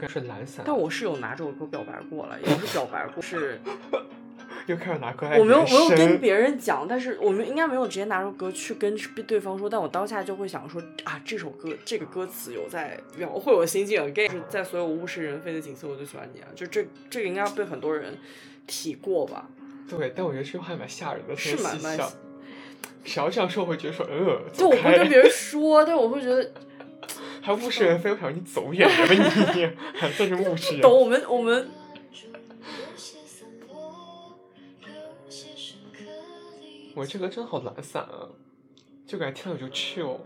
[0.08, 3.60] 是懒散，但我是有拿这首歌表白过了，也不是表白过，是
[4.67, 5.27] 又开始拿歌。
[5.39, 9.67] 我没有，我有跟别人讲，但是我们应该没有直接拿首歌去跟对方说。
[9.67, 16.47] 但我当下就会想说啊，这首歌这个歌词有在描绘我心境，again，是在所有物是人非的景色，我就喜欢你啊。
[16.56, 18.15] 就这这个应该被很多人
[18.67, 19.49] 提过吧？
[19.89, 21.99] 对，但我觉得这句话蛮吓人的，是蛮蛮。
[23.04, 26.51] 只要这样说，我会觉得说，呃，就我会跟别人说，但我会觉得。
[27.41, 29.13] 还物是人非，我想你走远了吧
[29.54, 29.65] 你，
[29.99, 30.82] 还 算是物是人。
[30.82, 31.69] 懂我们我们。
[36.93, 38.27] 我这个真好懒散啊，
[39.08, 40.17] 就感觉听了就 chill。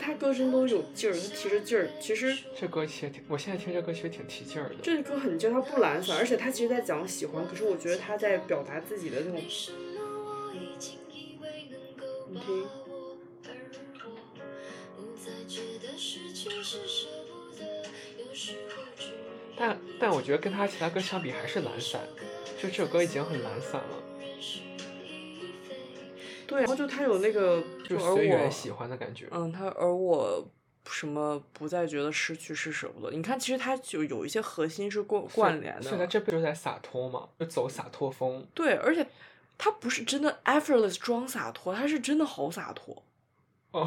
[0.00, 1.90] 他歌声都有劲儿，他提着劲儿。
[2.00, 4.76] 其实这歌其实挺，我现在听这歌其实挺提劲儿的。
[4.82, 9.40] 这歌很劲，他不懒散，而且他其实在讲喜欢，可是我觉得他在表达自己的那种。
[12.30, 12.64] 你听。
[19.56, 22.00] 但但我觉得跟他其他歌相比还是懒散，
[22.60, 24.09] 就这首歌已经很懒散了。
[26.50, 29.28] 对，然后就他有那个，就随缘喜欢的感觉。
[29.30, 30.44] 嗯，他而我
[30.84, 33.12] 什么不再觉得失去是舍不得。
[33.12, 35.82] 你看，其实他就有一些核心是关关联的。
[35.82, 37.28] 所以他这不就在洒脱嘛？
[37.38, 38.44] 就走洒脱风。
[38.52, 39.06] 对，而且
[39.56, 43.04] 他不是真的 effortless 装洒脱，他是真的好洒脱。
[43.70, 43.86] 哦。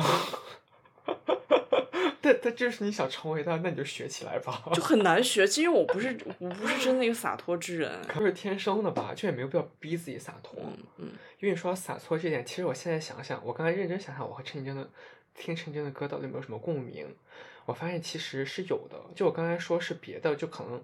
[2.22, 4.64] 但但这是你想成为他，那你就学起来吧。
[4.74, 8.02] 就很难学，其实我不是我不是真的一个洒脱之人。
[8.08, 10.60] 可能是天生的吧，就也没有必要逼自己洒脱。
[10.64, 11.06] 嗯嗯。
[11.40, 14.90] 因为你说洒脱这点，其实我现在想想，我刚才认真想想，我和陈绮贞的
[15.36, 17.14] 听陈绮贞的歌到底有没有什么共鸣？
[17.66, 18.98] 我发现其实是有的。
[19.14, 20.82] 就我刚才说是别的，就可能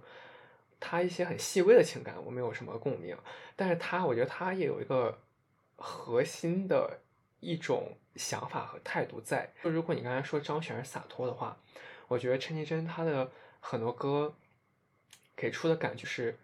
[0.82, 3.15] 他一些很细微的情感我没有什么共鸣，
[3.55, 5.17] 但是他我觉得他也有一个
[5.77, 6.99] 核心的
[7.39, 7.97] 一种。
[8.15, 9.49] 想法和态度在。
[9.63, 11.58] 就如果你刚才说张悬是洒脱的话，
[12.10, 14.36] 我觉得陈绮贞她的很多歌
[15.38, 16.38] 给出的感觉是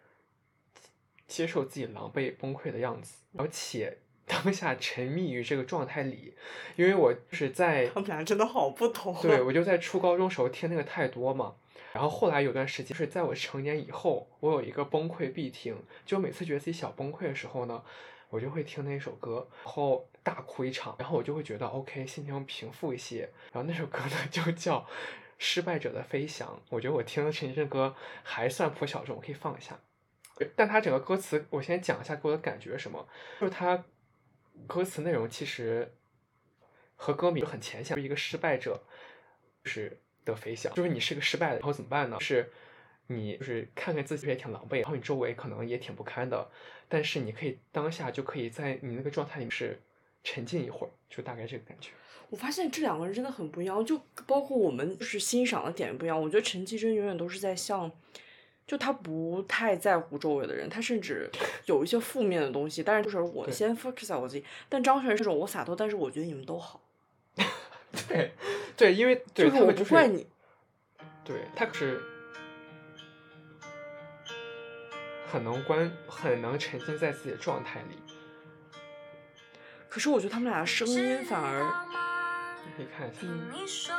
[1.27, 6.38] 接受自己狼狈崩溃的样子，而且当下沉迷于这个状态里，
[6.77, 9.21] 因为我就是在 他们俩真的好不同、啊。
[9.21, 11.55] 对，我就在初高中时候听那个太多嘛，
[11.91, 17.84] 然后后来有段时间就是在我成年以后，我有一个崩溃必听，就每次觉得自己小崩溃的时候呢，
[18.29, 23.29] 我就会听那首歌，然后大哭一场，然后我就会觉得 OK，心情平复一些。
[23.53, 24.79] 然后那首歌呢就叫
[25.38, 29.79] 《失败者的飞翔》，我觉得我听的陈奕迅歌还算颇小众，我可以放一下。
[30.55, 33.07] 但它整个歌词，我先讲一下给我的感觉是什么，
[33.39, 33.85] 就是它
[34.65, 35.93] 歌词内容其实
[36.95, 38.83] 和歌名很浅显，就一个失败者
[39.63, 42.17] 就是的飞翔，就是你是个失败的，然后怎么办呢？
[42.19, 42.51] 是
[43.07, 46.49] 你就是看看自己也挺狼狈，然后你周围可能也挺不堪的，
[46.89, 49.79] 但是你可以当下就可以在你那个状态里面是
[50.25, 51.91] 沉浸一会儿，就大概这个感觉。
[52.31, 56.19] 我发现这两个人真的很不一样，就包括我们就是欣赏的点不一样。
[56.19, 57.89] 我觉得陈绮贞永远都是在向，
[58.65, 61.29] 就她不太在乎周围的人，她甚至
[61.67, 64.43] 有一些负面的东西，但是就是我先 focus 在我自己。
[64.67, 66.81] 但张悬是这种我洒脱，但是我觉得你们都好，
[68.09, 68.31] 对
[68.75, 70.25] 对，因为对就是我他们就是不怪你。
[71.23, 72.01] 对他可是
[75.31, 78.14] 很能关，很能沉浸在自己的状态里。
[79.95, 81.63] 可是我觉得他们俩的声音反而，
[82.65, 83.95] 你可以看一下，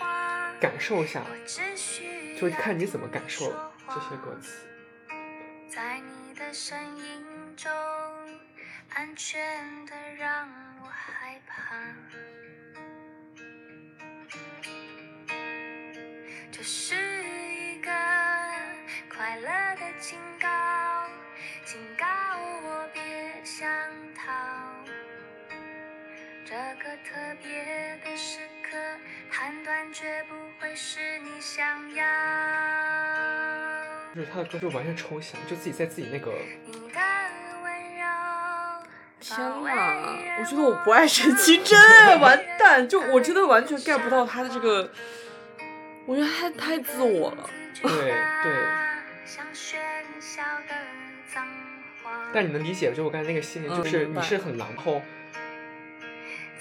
[0.00, 1.22] 嗯，感受一下，
[2.36, 3.54] 就是看你怎么感受
[3.86, 4.66] 这些歌词。
[5.68, 7.24] 在你的身影
[7.56, 7.72] 中，
[8.92, 10.48] 安全的让
[10.82, 11.76] 我害怕。
[16.50, 16.96] 这是
[26.76, 28.76] 个特别的时刻，
[29.30, 32.04] 判断绝不会是你想要。
[34.14, 36.32] 就是他的歌就完全抽象，就自己在自己那个，
[36.66, 36.98] 你的
[37.62, 38.04] 温柔，
[39.20, 41.78] 天呐，我觉得我不爱陈绮贞，
[42.20, 42.88] 完蛋！
[42.88, 44.90] 就我真的完全 get 不到他的这个，
[46.06, 47.50] 我觉得他太自我了。
[47.82, 48.14] 对对。
[52.32, 55.02] 但你能理解，就我刚才那个心理，嗯就是你是很狼后，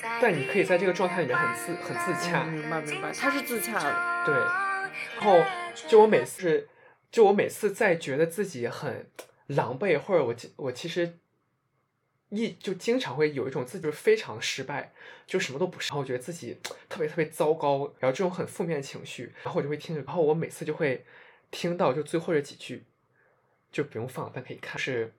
[0.01, 4.25] 但你可以在这个状态里面很自很自洽嗯明白明白，他是自洽的。
[4.25, 4.36] 对。
[5.15, 5.43] 然后
[5.88, 6.69] 就我每次是，
[7.12, 9.10] 就我每次在觉得自己很
[9.47, 11.17] 狼狈，或者我其我其实
[12.29, 14.93] 一就经常会有一种自己就是非常失败，
[15.27, 16.58] 就什么都不是，然后我觉得自己
[16.89, 21.05] 特别特别糟糕，然后这种很负面的情绪，然后我就会听着，然后我每次就会
[21.51, 22.86] 听到就最后这几句，
[23.71, 25.13] 就不用放，但可以看是。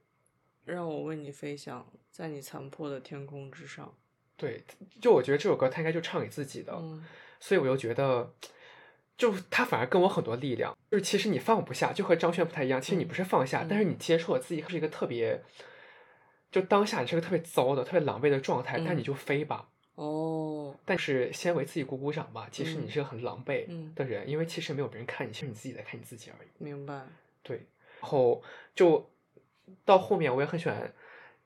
[0.65, 3.95] 让我为你飞翔，在你残破的天空之上。
[4.37, 4.63] 对，
[5.01, 7.05] 就我觉得这首歌他应该就唱给自己的，嗯，
[7.41, 8.33] 所以我又觉得，
[9.17, 10.77] 就他反而跟我很多力量。
[10.91, 12.81] 就是其实你放不下，就和张悬不太一样。
[12.81, 15.43] 其实你不是放下，嗯但是你接受了自己是一个特别，
[16.53, 19.69] 就当下你是个特别糟的、特别狼狈的状态，但嗯你就飞吧。
[19.95, 22.47] 哦，但是先为自己鼓鼓掌吧。
[22.53, 26.49] 其实你嗯是个很狼狈嗯的人，因为其实没有别人看你，其实你自己在看你自己而已。
[26.59, 27.07] 明白。
[27.43, 27.65] 对，
[28.01, 28.43] 然后
[28.75, 29.09] 就
[29.87, 30.93] 到后面我也很喜欢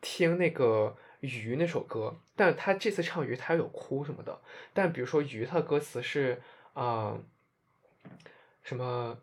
[0.01, 4.41] 听那个鱼那首歌，但他这次唱鱼他有哭什么的，
[4.73, 6.41] 但比如说鱼他的歌词是
[6.75, 7.21] 啊、呃
[8.63, 9.19] 什么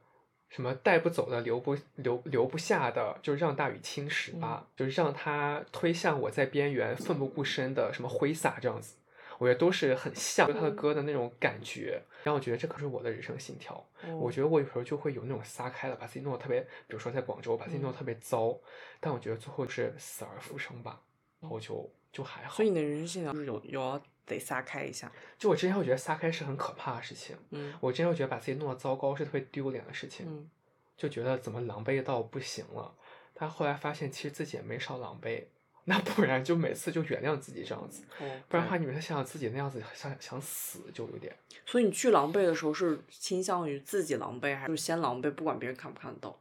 [0.50, 8.96] 什么带不走的留不留留不下的，就让大雨侵蚀吧，就是让它推向我在边缘奋不顾身的什么挥洒这样子。
[9.38, 13.88] 我觉得都是很像他的歌的那种感觉，然后我觉得这可是我的人生信条。
[14.20, 18.58] 我觉得我有时候就会有那种撒开了，把自己弄得特别，比如说在广州把自己弄得特别糟，
[19.00, 21.00] 但我觉得最后是死而复生吧，
[21.40, 22.56] 然后就就还好。
[22.56, 25.12] 所以你的人生信条就是有有要得撒开一下。
[25.38, 30.50] 就我之前会觉得撒开是很可怕的事情，嗯我之前会觉得把自己弄得糟糕是特别丢脸的事情，嗯，
[30.98, 32.94] 就觉得怎么狼狈到不行了。
[33.34, 35.46] 但后来发现其实自己也没少狼狈，
[35.86, 41.34] 那不然就每次就原谅自己这样子，哦，不然的话你每次想想自己那样子想想死就有点。
[41.66, 46.38] 所以你去狼狈的时候是倾向于自己狼狈，还是先狼狈，不管别人看不看得到？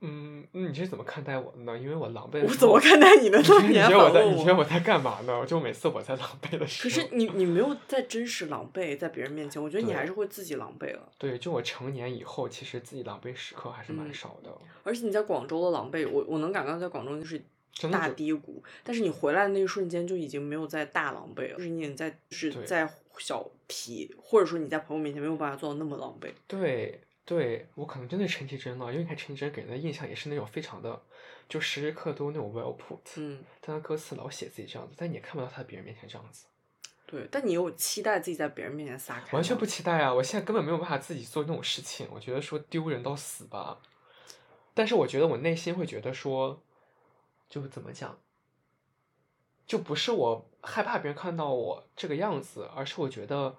[0.00, 1.78] 嗯，你是怎么看待我的呢？
[1.78, 3.44] 因为我狼狈的我怎么看待你的 呢？
[3.66, 4.24] 你觉得我在？
[4.26, 5.46] 你觉得我在干嘛呢？
[5.46, 11.10] 就每次我在狼狈的时候，可是你你没有在真实狼狈，在别人面前，我觉得你还是会自己狼狈了。
[11.16, 14.50] 对，就我成年以后，其实自己狼狈时刻还是蛮嗯少的。
[14.82, 17.42] 而且你在广州的狼狈，我我能感到在广州就是
[17.90, 22.86] 大低谷，但是你回来的那一瞬间就已经没有在大狼狈了，就是你已经在就是在
[23.18, 26.28] 小皮，或者说你在朋友面前没有办法做到那么狼狈。
[26.46, 31.02] 对对，我可能真的陈绮贞了，因为你看陈绮贞给人的印象也是那种非常的，
[31.48, 36.44] 就时时刻都那种 well put，嗯，但她歌词老写自己这样子，但你也看不到她在别人面前这样子，
[37.06, 39.32] 对，但你又期待自己在别人面前撒开？
[39.32, 40.12] 完全不期待啊！
[40.12, 43.80] 我现在根本没有办法自己做那种事情，我觉得说丢人到死吧。
[44.74, 46.60] 但是我觉得我内心会觉得说，
[47.48, 48.18] 就怎么讲，
[49.66, 53.56] 就不是我害怕别人看到我这个样子，而是我觉得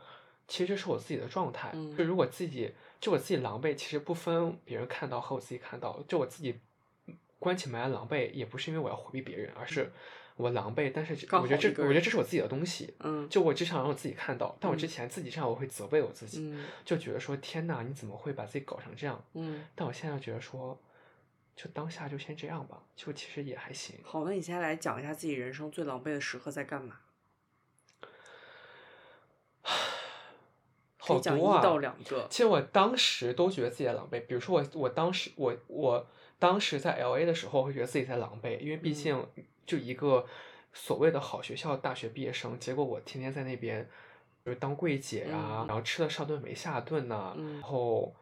[0.48, 1.72] 其实这是我自己的状态。
[1.74, 6.60] 嗯就如果自己就我自己狼狈，其实不分别人看到和我自己看到，就我自己
[7.38, 9.92] 关起门来狼狈，也不是因为我要回避别人，而是
[10.36, 10.92] 我狼狈。
[10.94, 12.96] 但是这我觉得这我觉得这是我自己的东西。
[13.02, 19.24] 嗯就我只想让我自己看到，但我之嗯前自己这样，我会责备我自己，嗯就觉得说天呐，你怎么会把自己搞成这样？
[19.34, 20.80] 嗯，但我现在觉得说，
[21.56, 23.96] 就当下就先这样吧，就其实也还行。
[24.04, 27.00] 好，那你现在来讲一下自己人生最狼狈的时刻在干嘛？
[31.14, 31.62] 好多啊！
[31.62, 32.28] 到两个。
[32.30, 36.08] 其实我当时都觉得自己在狼狈，比如说我，我当时我我
[36.40, 39.28] 当时在 L A 的时候，会觉得自己在狼狈，因为毕嗯竟
[39.66, 40.26] 就一个
[40.74, 43.88] 所谓的好学校大学毕业生，结果我天天在那边
[44.46, 48.14] 就是当柜姐呀、嗯然后吃了上顿没下顿呐、嗯然后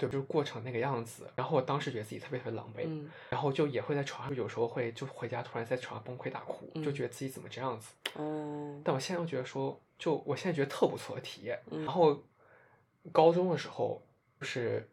[0.00, 1.30] 对，就是过成那个样子。
[1.36, 7.92] 然后我当时觉得自己特别特别狼狈，嗯然后就也会在床上，有时候会就回家突然在床上崩溃大哭，就嗯觉得自己怎么这样子。
[8.14, 11.60] 哦，但我现在又觉得说，就我现在觉得特不错的体验。
[11.70, 12.22] 嗯然后
[13.12, 14.00] 高中的时候，
[14.40, 14.88] 就是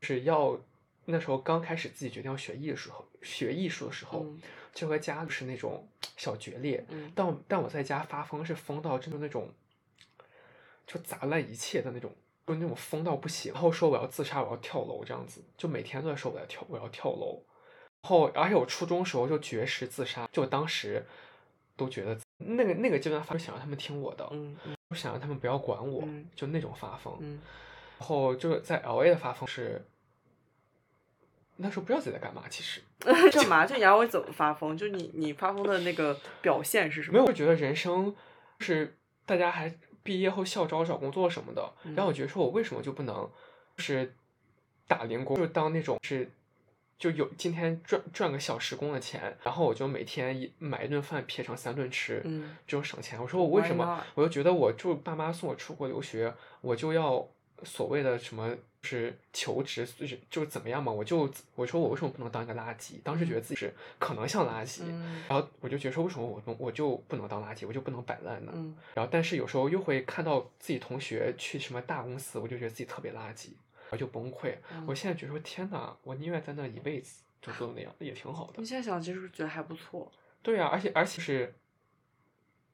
[0.00, 0.60] 是要
[1.06, 4.40] 那时候刚开始自己决定要学艺的时候，学艺术的时候，嗯
[4.74, 6.84] 就和家里是那种小决裂。
[6.90, 9.48] 嗯但但我在家发疯是疯到真的那种，
[10.86, 12.12] 就砸烂一切的那种，
[12.46, 13.52] 就那种疯到不行。
[13.52, 17.42] 然后说我要自杀，我要跳楼这样子，就每天都在说我要跳，我要跳楼。
[18.02, 21.04] 然后，而且我初中时候就绝食自杀，就当时
[21.76, 27.16] 都觉得那个那个阶段发，想让他们听我的，嗯嗯不想让他们不要管我，嗯就那种发疯。
[27.20, 27.40] 嗯
[27.98, 29.82] 然后就是在 L A 的发疯是，
[31.56, 32.82] 那时候不知道自己在干嘛，其实
[33.32, 33.64] 干嘛？
[33.64, 34.76] 就牙伟怎么发疯？
[34.76, 37.14] 就你你发疯的那个表现是什么？
[37.14, 38.14] 没有我觉得人生
[38.58, 39.74] 是大家还
[40.04, 43.28] 毕业后校招找工作什么的，然后我觉得说我为什么就不能
[43.76, 44.14] 就是
[44.86, 46.30] 打零工，就当那种是。
[46.96, 53.20] 就有今天赚赚个小时工的钱，然后我就每天一买一顿饭撇成三顿吃，嗯这种省钱。
[53.20, 57.28] 我说我为什么我就觉得我就爸妈送我出国留学，我就要
[57.62, 60.90] 所谓的什么就是求职，就是就是怎么样嘛？
[60.92, 63.00] 我就我说我为什么不能当一个垃圾？
[63.02, 68.52] 当时觉得自己是可能像垃圾，嗯然后我就觉得说为什么我能我就不能当垃圾，我就不能摆烂呢？
[68.54, 73.48] 嗯然后但是有时候又会看到自己同学去什么大公司，我就觉得自己特别垃圾，
[73.84, 74.54] 然后就崩溃。
[74.72, 78.66] 嗯我现在觉得说天呐，我宁愿在那一辈子就都那样，也挺好的你。
[78.66, 80.10] 现在想，其实觉得还不错。
[80.42, 81.54] 对啊，而且而且是，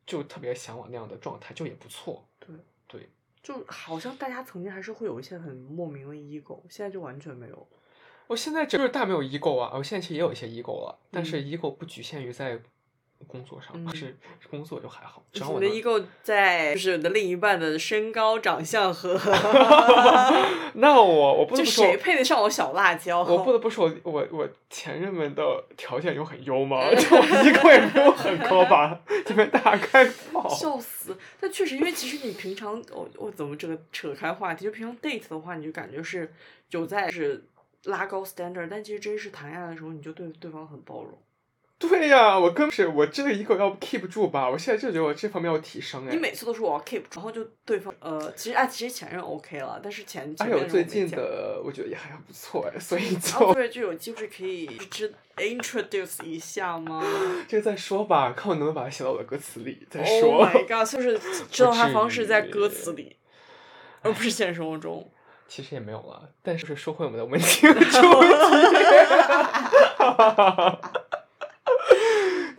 [0.05, 2.27] 就特别向往那样的状态，就也不错。
[3.43, 7.67] 就好像大家曾经还是会有一些很莫名的 ego，现在就完全没有。
[8.27, 12.61] 我现在就是大没有 ego 啊，我现在其实也有一些 ego 了，但是嗯 ego 不局限于在
[13.27, 14.17] 工作上，嗯是
[14.51, 19.15] 工作就还好，只要我的我能 ego 在就是你的另一半的身高、长相和
[20.75, 23.23] 那我我不就得不说谁，配得上我小辣椒？
[23.23, 30.49] 我不得不说，我我前任们的条件有很优吗，就我 ego 也没有很高吧，这边大概爆。
[30.51, 31.17] 笑死！
[31.39, 34.65] 但确实，因为其实你平常，我、我怎么这个扯开话题？
[34.65, 36.33] 就平常 date 的话，你就感觉是
[36.71, 37.45] 有在是
[37.85, 41.17] 拉高 standard，但其实真是谈恋爱的时候，你就对对方很包容。
[41.81, 46.11] 对呀、我根本是我这个 ego 要 keep 住吧，我现在就觉得我这方面要提升哎。
[46.11, 57.03] 你每次都说我要 keep，然后就对方呃，其实啊，其实前任 OK 了，但是前前还有最近的，我觉得也还不错哎，所以啊，就对，就有机会可以知 introduce 一下吗
[57.49, 60.47] 这个再说吧，看我能不能把它写到我的歌词里再？Oh 说。
[60.47, 60.87] my god！
[60.91, 61.19] 就是
[61.51, 63.17] 知道他方式在歌词里，
[64.03, 65.11] 而不是现实生活中。
[65.49, 67.89] 其实也没有了，但是说回我们的温情 主题，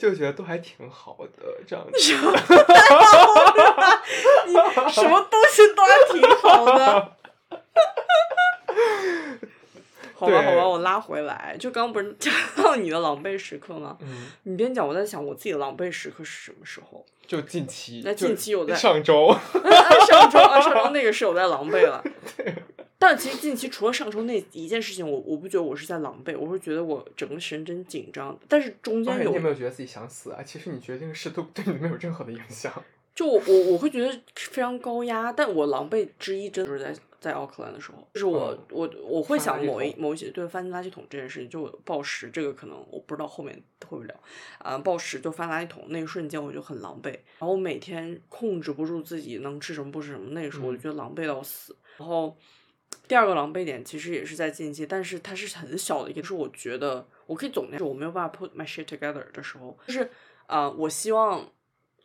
[0.01, 1.91] 就觉得都还挺好的这样子。
[4.47, 4.53] 你
[4.91, 7.15] 什么东西都还挺好的。
[10.15, 11.55] 好吧，好吧，我拉回来。
[11.59, 13.95] 就刚刚不是讲到你的狼狈时刻吗？
[14.01, 17.05] 嗯，你边讲，我在想我自己的狼狈时刻是什么时候？
[17.27, 19.39] 就近期，那近期有在上周，啊
[20.09, 22.03] 上周啊，上周那个是有在狼狈了。
[23.01, 28.37] 但其实近期除了上周那一件事情，我我不觉得我是在狼狈，我会觉得我整个神经紧张。
[28.47, 30.43] 但是中间有你有没有觉得自己想死啊？
[30.43, 32.71] 其实你觉得这个事都对你没有任何的影响。
[33.15, 44.15] 就我我我会觉得非常高压，但我狼狈之一真的就是在在奥克兰的时候，就是我、嗯我我会想某一某一些对翻垃圾桶这件事情，就暴食这个可能我不知道后面会不会聊，
[44.59, 52.37] 啊、暴食就翻垃圾桶那一瞬间我就很狼狈，然后我每天控制不住自己能吃什么不吃什么，那个时候我就嗯觉得狼狈到死，然后。
[53.07, 60.03] 第二个狼狈点其实也是在近期，但是它是很小的一个，就是我觉得我可以总结，是我没有办法 put my shit together 的时候，就是
[60.47, 61.49] 啊、呃我希望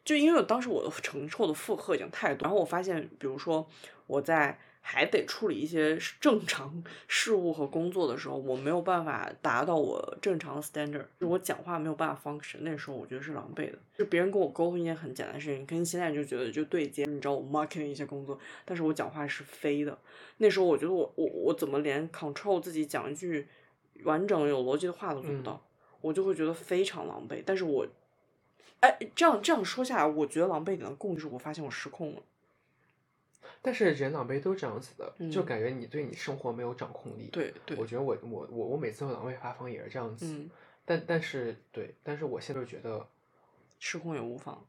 [0.05, 3.69] 就因为我当时我的承受的负荷已经太多，然后我发现，比如说
[4.07, 4.59] 我在
[4.89, 13.79] 还得处理一些正常事务和工作的时候，我没有办法达到我正常的 standard，就我讲话没有办法 function，那时候我觉得是狼狈的。
[13.99, 19.99] 就别人跟我沟通一件很简单的事情，跟现在就觉得就对接，你知道我 marketing 一些工作，但是我讲话是飞的。
[20.37, 23.49] 那时候我觉得我我我怎么连 control 自己讲一句
[24.05, 25.61] 完整有逻辑的话都做不到，
[26.01, 27.43] 我就会觉得非常狼狈。
[27.45, 27.85] 但是我，
[28.79, 32.23] 哎，这样这样说下来，我觉得狼狈点的共就是我发现我失控了。
[33.63, 37.29] 但是人狼狈都这样子的，就嗯感觉你对你生活没有掌控力。
[37.33, 40.51] 对对我觉得我我我我每次狼狈发疯也是这样子，嗯，
[40.85, 43.07] 但但是对，但是我现在就觉得
[43.79, 44.65] 失控也无妨。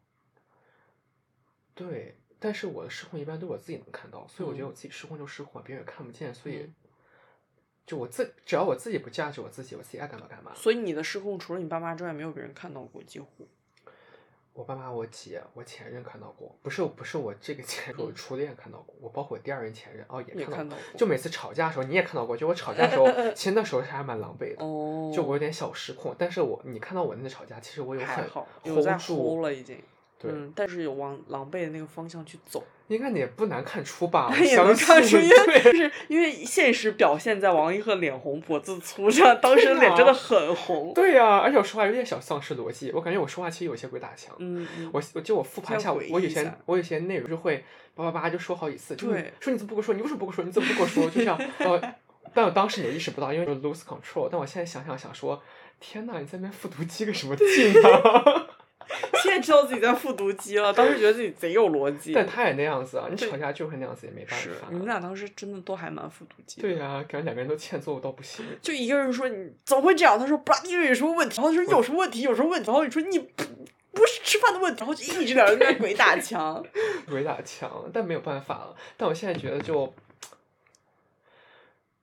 [1.76, 6.76] 对，但是我的失控一般都是我自己能看到，所以我觉得嗯我自己失控就失控，别人也看不见，所以嗯
[7.86, 10.54] 就我自只要我自己不价值我自己，我自己爱干嘛干嘛。
[10.56, 13.48] 所以你的失控除了你爸妈之外，没有别人看到过，几乎。
[14.58, 23.06] 我爸妈、我姐、我前任看到过，不是不是我这个前任，初恋看到过，我包括我第二任前任哦也也看到过就每次吵架的时候你也看到过，就我吵架的时候，
[23.36, 29.80] 其实那时候还蛮狼狈的，哦，就我有点小失控，但是我你看到我那吵架，其实我有很 hold 在住了已经。
[30.20, 34.30] 对，嗯，但是有往狼狈的那个方向去走，应该也不难看出吧？
[34.32, 40.94] 我 也相能看出，信 因为就是因为现实表现在王一鹤脸红脖子粗上，当时对脸真的啊很红。
[40.94, 44.36] 对呀、而且我说话有点小丧失逻辑，我感觉我说话其实有些鬼打墙。
[44.40, 47.64] 嗯嗯，我我就我复盘一下，我以前我有些内容就会
[47.94, 49.10] 叭叭叭就说好几次，就
[49.40, 49.94] 说你怎么不跟我说？
[49.94, 50.44] 你为什么不跟我说？
[50.44, 51.04] 你怎么不跟我说？
[51.12, 51.94] 就这样，呃，
[52.34, 54.28] 但我当时也意识不到，因为 lose control。
[54.32, 55.42] 但我现在想想想说，
[55.80, 57.46] 天呐，你在那边复读机个什么劲
[57.84, 58.47] 啊？
[59.42, 62.14] 知道自己在复读机了，当时觉得自己贼有逻辑。
[62.14, 64.68] 但他也那样子啊，你吵架就会那样子，也没办法。
[64.70, 66.62] 你们俩当时真的都还蛮复读机。
[66.62, 66.78] 对。
[66.78, 68.46] 呀、感觉两个人都欠揍到不行。
[68.62, 70.20] 就一个人说你怎么会这样？
[70.20, 73.44] 他说不知道因为有什么问题，然后就说有什么问题，有什么问题，然后你说你不
[73.94, 76.64] 不是吃饭的问题，然后就一直两人在那鬼打墙。
[77.10, 78.76] 鬼打墙，但没有办法了。
[78.96, 79.92] 但我现在觉得就，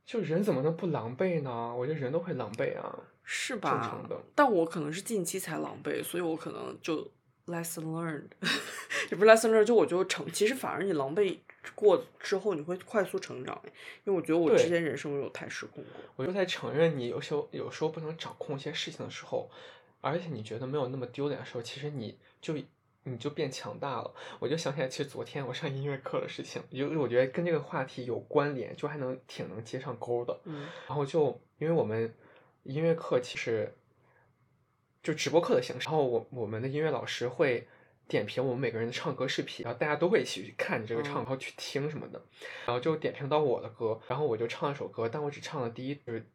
[0.05, 1.73] 就人怎么能不狼狈呢？
[1.73, 2.99] 我觉得人都会狼狈啊。
[3.27, 4.21] 是吧正常的？
[4.35, 7.09] 但我可能是近期才狼狈，所以我可能就
[7.47, 8.29] lesson learned，
[9.11, 11.39] 也不是 lesson learned，就我就成，其实反而你狼狈
[11.75, 13.61] 过之后，你会快速成长，
[14.05, 16.03] 因为我觉得我之前人生没有太失控过。
[16.17, 19.51] 我就在承认你有时候有时候不能掌控一些事情的时候，
[20.01, 22.55] 而且你觉得没有那么丢脸的时候，其实你就
[23.07, 24.15] 你就变强大了。
[24.39, 30.41] 我就想起来，其实昨天我上音乐课的事情，因为我觉得跟这个话题有关联，就还能挺能接上钩的。
[30.45, 32.15] 嗯然后就因为我们
[32.63, 33.75] 音乐课其实
[35.05, 37.69] 就直播课的形式，然后我我们的音乐老师会
[38.09, 42.21] 点评我们每个人的唱歌视频，然后大家都会一起去看你这个唱，嗯然后去听什么的，
[42.67, 46.27] 然后就点评到我的歌，然后我就唱了首歌，但我只唱了第一就是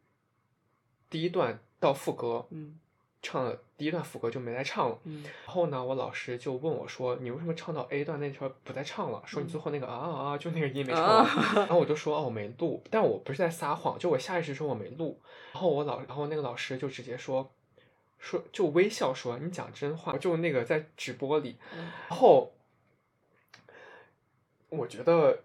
[1.10, 2.78] 第一段到副歌，嗯
[3.22, 4.98] 唱了第一段副歌就没再唱了。
[5.04, 9.22] 嗯然后呢，我老师就问我说：“你为什么唱到 A 段那条不再唱了？
[9.26, 11.26] 说你最后那个啊啊啊，就那个音没唱完。
[11.54, 15.20] 然后我就说：“哦，我没录。”但我不是在撒谎，就我下意识说我没录。
[15.52, 17.52] 然后我老，然后那个老师就直接说，
[18.20, 22.52] 说就微笑说：“你讲真话。”就那个在直播里，嗯然后
[24.68, 25.40] 我觉得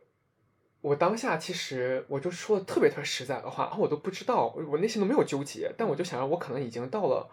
[0.81, 7.27] 我当下其实我就说的特别特别实在的话，然后我都不知道，我我内心都没有纠结，但我就想着我可能已经到了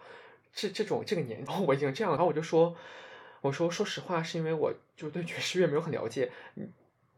[0.53, 2.75] 这这种这个年纪，然后我已经这样，然后我就说，
[3.41, 6.71] 我说说实话，是因为我就对爵士乐没有很了解，嗯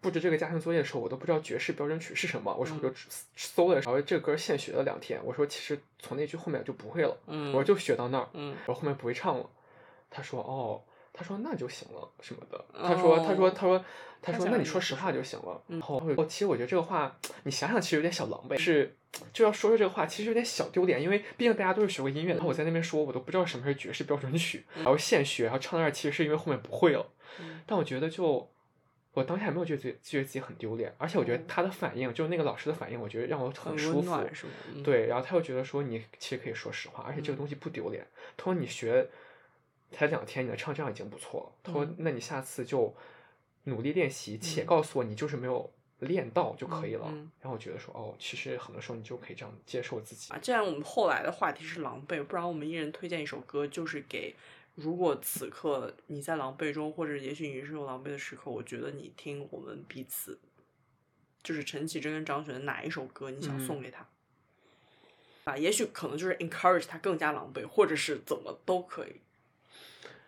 [0.05, 2.93] 布置这个家庭作业的时候，我都不知道爵士标准曲是什么，我说我就
[3.35, 9.49] 搜了，然后这歌现学了两天，我说其实从那句后面就不会了，嗯，我就学到那儿，嗯然后后面不会唱了。
[10.11, 10.79] 他说哦，
[11.11, 12.63] 他说那就行了什么的。
[12.71, 13.85] 他说他说哦他说
[14.21, 15.59] 他说那你说实话就行了。
[15.69, 18.95] 嗯然后我其实我觉得这个话，你想想其实有点小狼狈，是
[19.33, 27.05] 就要说说这个话，其实有点小丢脸，因为毕竟大家都是学过音乐的，然后我在那边说，我都不知道什么是爵士标准曲，然后现学，然后唱到那儿，其实是因为后面不会了。
[27.39, 28.47] 嗯但我觉得就。
[29.15, 33.97] 我当下也没有觉得自己觉得自己很丢脸，而且我觉得嗯他的反应，就是那个老师的反应，我觉得让我很舒服。
[33.99, 34.51] 温暖是吗？
[34.73, 38.05] 嗯，对，然后他又觉得说你其实可以说实话，而且这个嗯东西不丢脸。
[38.35, 39.07] 他说你学
[39.91, 41.51] 才两天，你能唱这样已经不错了。
[41.63, 42.93] 他说嗯那你下次就
[43.63, 47.07] 努力练习，且嗯告诉我你就是没有练到就可以了。
[47.39, 50.37] 然后我觉得说哦，其实很多时候你就可以这样接受自己啊，。
[50.39, 54.35] 既然我们后来的话题是狼狈，不然我们一人推荐一首歌，就是给
[54.75, 60.37] 如果此刻你在狼狈中，或者也许你是有狼狈的时刻，我觉得你听我们彼此，
[61.41, 64.05] 就是陈绮贞跟张悬的哪一首歌，你想嗯送给他？
[65.45, 69.21] 啊，也许可能就是 encourage 他更加狼狈，或者是怎么都可以。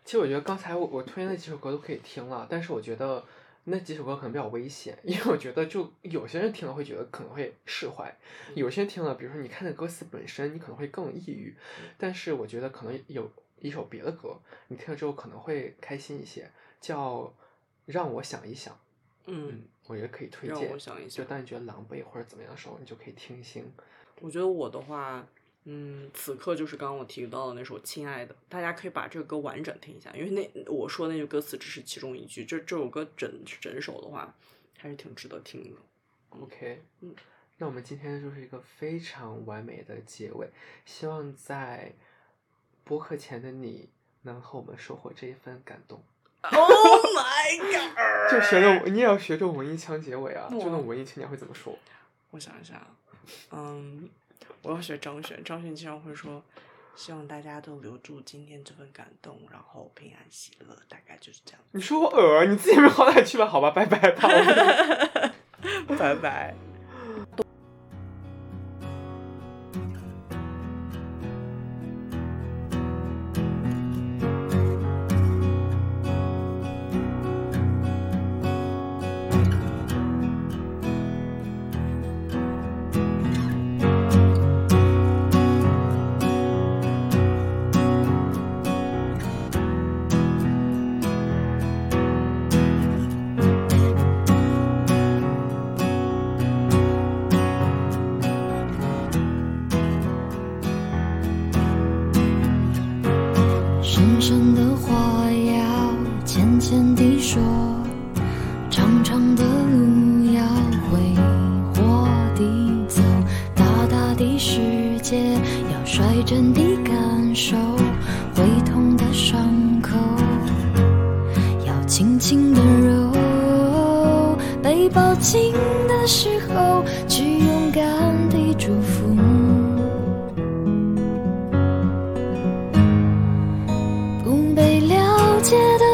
[0.06, 3.26] 其实我觉得刚才我我推荐那几首歌都可以听了，但是我觉得
[3.66, 8.16] 那几首歌可能比较危险，因为我觉得就有些人听了会觉得可能会释怀，
[8.56, 11.54] 有些人听了，比如说你看那歌词本身，你可能会更抑郁，
[11.98, 13.30] 但是我觉得可能有
[13.60, 14.38] 一首别的歌，
[14.68, 16.50] 你听了之后可能会开心一些，
[16.80, 17.22] 叫
[17.86, 18.74] 《让我想一想》。
[19.26, 20.58] 嗯，我觉得可以推荐。
[20.58, 23.70] 让我想一想就当你觉得狼狈或者怎么样的时候，你就可以听一听。
[24.22, 25.28] 我觉得我的话，
[25.66, 34.34] 嗯，此刻就是刚刚我提到的那首《亲爱的》，大家可以把这个歌完整听一下，因为那我说那句歌词只是其中一句，这这首歌整整首的话，
[34.78, 35.80] 还是挺值得听的。
[36.30, 37.14] OK，嗯，
[37.58, 40.50] 那我们今天就是一个非常完美的结尾，
[40.86, 41.94] 希望在
[42.88, 43.90] 播客前的你
[44.22, 46.02] 能和我们收获这一份感动。
[46.42, 48.32] Oh my god！
[48.32, 51.78] 就学着你也要学着文艺腔结尾啊，就那种文艺青年会怎么说？
[52.32, 52.82] 我想一下，
[53.52, 54.10] 嗯，
[54.62, 56.42] 我要学张悬，张悬经常会说，
[56.96, 61.60] 希望大家都留住今天这份感动，然后平安喜乐，大概就是这样。
[61.72, 64.30] 你说我恶你自己没好歹去吧，好吧，拜拜吧。
[65.98, 66.56] 拜拜。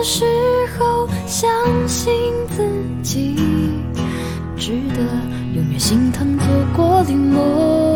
[0.03, 0.25] 时
[0.77, 1.49] 候，相
[1.87, 2.13] 信
[2.49, 2.61] 自
[3.01, 3.35] 己，
[4.57, 5.01] 值得
[5.55, 6.43] 永远心疼走
[6.75, 7.92] 过的梦。